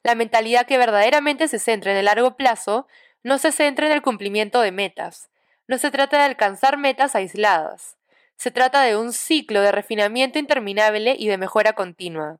[0.03, 2.86] La mentalidad que verdaderamente se centra en el largo plazo
[3.23, 5.31] no se centra en el cumplimiento de metas,
[5.69, 7.99] no se trata de alcanzar metas aisladas.
[8.37, 12.39] Se trata de un ciclo de refinamiento interminable y de mejora continua.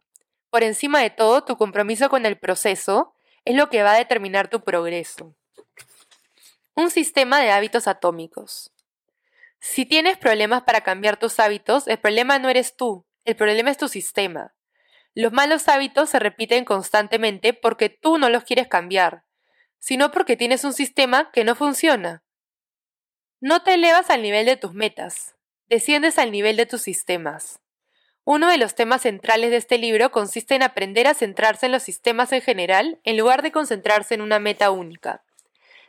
[0.49, 3.15] Por encima de todo, tu compromiso con el proceso
[3.45, 5.35] es lo que va a determinar tu progreso.
[6.75, 8.73] Un sistema de hábitos atómicos.
[9.61, 13.77] Si tienes problemas para cambiar tus hábitos, el problema no eres tú, el problema es
[13.77, 14.55] tu sistema.
[15.15, 19.25] Los malos hábitos se repiten constantemente porque tú no los quieres cambiar,
[19.79, 22.23] sino porque tienes un sistema que no funciona.
[23.41, 25.37] No te elevas al nivel de tus metas,
[25.69, 27.61] desciendes al nivel de tus sistemas.
[28.25, 31.83] Uno de los temas centrales de este libro consiste en aprender a centrarse en los
[31.83, 35.23] sistemas en general en lugar de concentrarse en una meta única.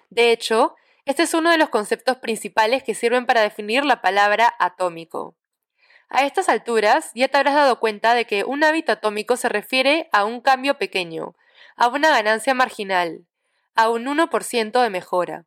[0.10, 0.76] De hecho,
[1.06, 5.36] este es uno de los conceptos principales que sirven para definir la palabra atómico.
[6.08, 10.08] A estas alturas ya te habrás dado cuenta de que un hábito atómico se refiere
[10.12, 11.36] a un cambio pequeño,
[11.76, 13.26] a una ganancia marginal,
[13.80, 15.46] a un 1% de mejora.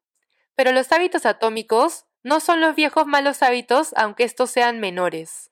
[0.54, 5.50] Pero los hábitos atómicos no son los viejos malos hábitos aunque estos sean menores.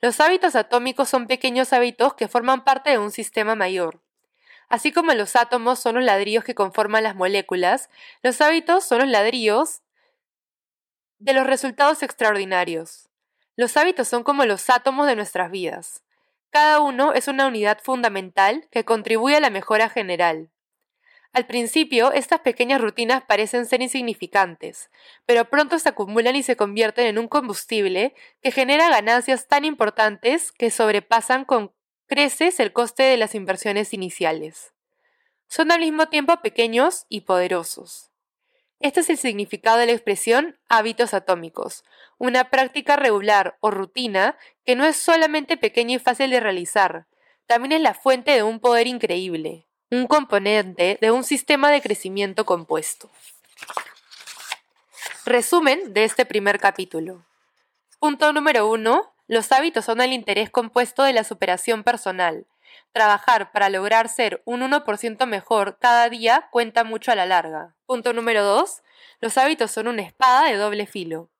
[0.00, 4.02] Los hábitos atómicos son pequeños hábitos que forman parte de un sistema mayor.
[4.68, 7.90] Así como los átomos son los ladrillos que conforman las moléculas,
[8.24, 9.82] los hábitos son los ladrillos
[11.20, 13.08] de los resultados extraordinarios.
[13.54, 16.02] Los hábitos son como los átomos de nuestras vidas.
[16.50, 20.50] Cada uno es una unidad fundamental que contribuye a la mejora general.
[21.36, 24.88] Al principio, estas pequeñas rutinas parecen ser insignificantes,
[25.26, 30.50] pero pronto se acumulan y se convierten en un combustible que genera ganancias tan importantes
[30.50, 31.74] que sobrepasan con
[32.06, 34.72] creces el coste de las inversiones iniciales.
[35.46, 38.10] Son al mismo tiempo pequeños y poderosos.
[38.80, 41.84] Este es el significado de la expresión hábitos atómicos,
[42.16, 47.08] una práctica regular o rutina que no es solamente pequeña y fácil de realizar,
[47.46, 52.44] también es la fuente de un poder increíble, un componente de un sistema de crecimiento
[52.44, 53.08] compuesto.
[55.24, 57.24] Resumen de este primer capítulo.
[58.00, 59.12] Punto número uno.
[59.28, 62.46] Los hábitos son el interés compuesto de la superación personal.
[62.92, 67.74] Trabajar para lograr ser un 1% mejor cada día cuenta mucho a la larga.
[67.86, 68.82] Punto número 2.
[69.20, 71.30] Los hábitos son una espada de doble filo.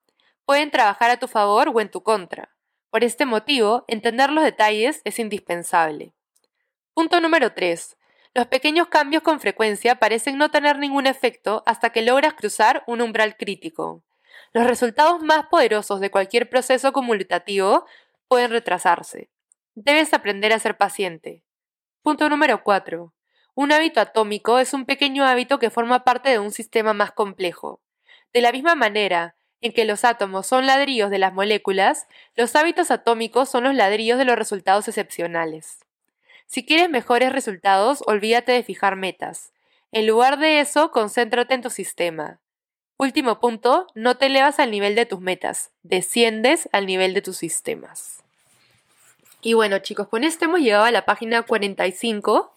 [0.44, 2.50] Pueden trabajar a tu favor o en tu contra.
[2.90, 6.12] Por este motivo, entender los detalles es indispensable.
[6.94, 7.96] Punto número 3.
[8.36, 13.00] Los pequeños cambios con frecuencia parecen no tener ningún efecto hasta que logras cruzar un
[13.00, 14.04] umbral crítico.
[14.52, 17.86] Los resultados más poderosos de cualquier proceso cumulativo
[18.28, 19.30] pueden retrasarse.
[19.74, 21.44] Debes aprender a ser paciente.
[22.02, 23.14] Punto número 4.
[23.54, 27.80] Un hábito atómico es un pequeño hábito que forma parte de un sistema más complejo.
[28.34, 32.90] De la misma manera en que los átomos son ladrillos de las moléculas, los hábitos
[32.90, 35.85] atómicos son los ladrillos de los resultados excepcionales.
[36.46, 39.52] Si quieres mejores resultados, olvídate de fijar metas.
[39.92, 42.40] En lugar de eso, concéntrate en tu sistema.
[42.98, 47.36] Último punto, no te elevas al nivel de tus metas, desciendes al nivel de tus
[47.36, 48.22] sistemas.
[49.42, 52.52] Y bueno chicos, con esto hemos llegado a la página 45.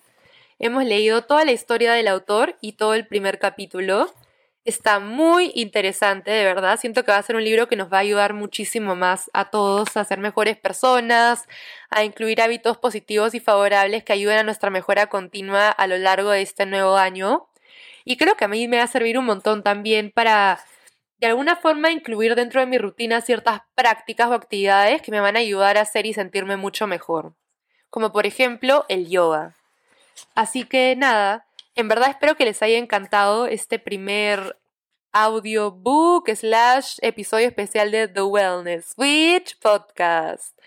[0.59, 4.13] Hemos leído toda la historia del autor y todo el primer capítulo.
[4.65, 6.77] Está muy interesante, de verdad.
[6.79, 9.49] Siento que va a ser un libro que nos va a ayudar muchísimo más a
[9.49, 11.47] todos a ser mejores personas,
[11.89, 16.31] a incluir hábitos positivos y favorables que ayuden a nuestra mejora continua a lo largo
[16.31, 17.47] de este nuevo año.
[18.05, 20.59] Y creo que a mí me va a servir un montón también para
[21.19, 25.35] de alguna forma incluir dentro de mi rutina ciertas prácticas o actividades que me van
[25.35, 27.33] a ayudar a hacer y sentirme mucho mejor.
[27.89, 29.55] Como por ejemplo el yoga.
[30.35, 31.45] Así que nada,
[31.75, 34.57] en verdad espero que les haya encantado este primer
[35.11, 40.57] audiobook slash episodio especial de The Wellness Switch Podcast.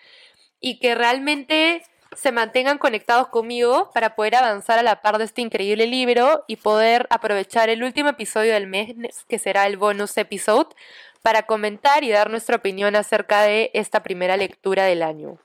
[0.61, 1.83] Y que realmente
[2.17, 6.57] se mantengan conectados conmigo para poder avanzar a la par de este increíble libro y
[6.57, 8.95] poder aprovechar el último episodio del mes,
[9.29, 10.69] que será el bonus episode,
[11.23, 15.39] para comentar y dar nuestra opinión acerca de esta primera lectura del año.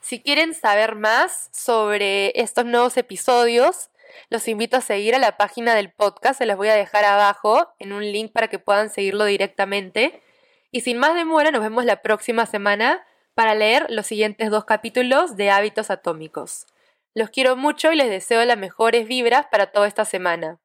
[0.00, 3.90] Si quieren saber más sobre estos nuevos episodios,
[4.30, 7.68] los invito a seguir a la página del podcast, se las voy a dejar abajo
[7.78, 10.22] en un link para que puedan seguirlo directamente.
[10.70, 13.04] Y sin más demora, nos vemos la próxima semana
[13.34, 16.66] para leer los siguientes dos capítulos de Hábitos Atómicos.
[17.14, 20.60] Los quiero mucho y les deseo las mejores vibras para toda esta semana.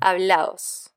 [0.00, 0.89] Hablaos.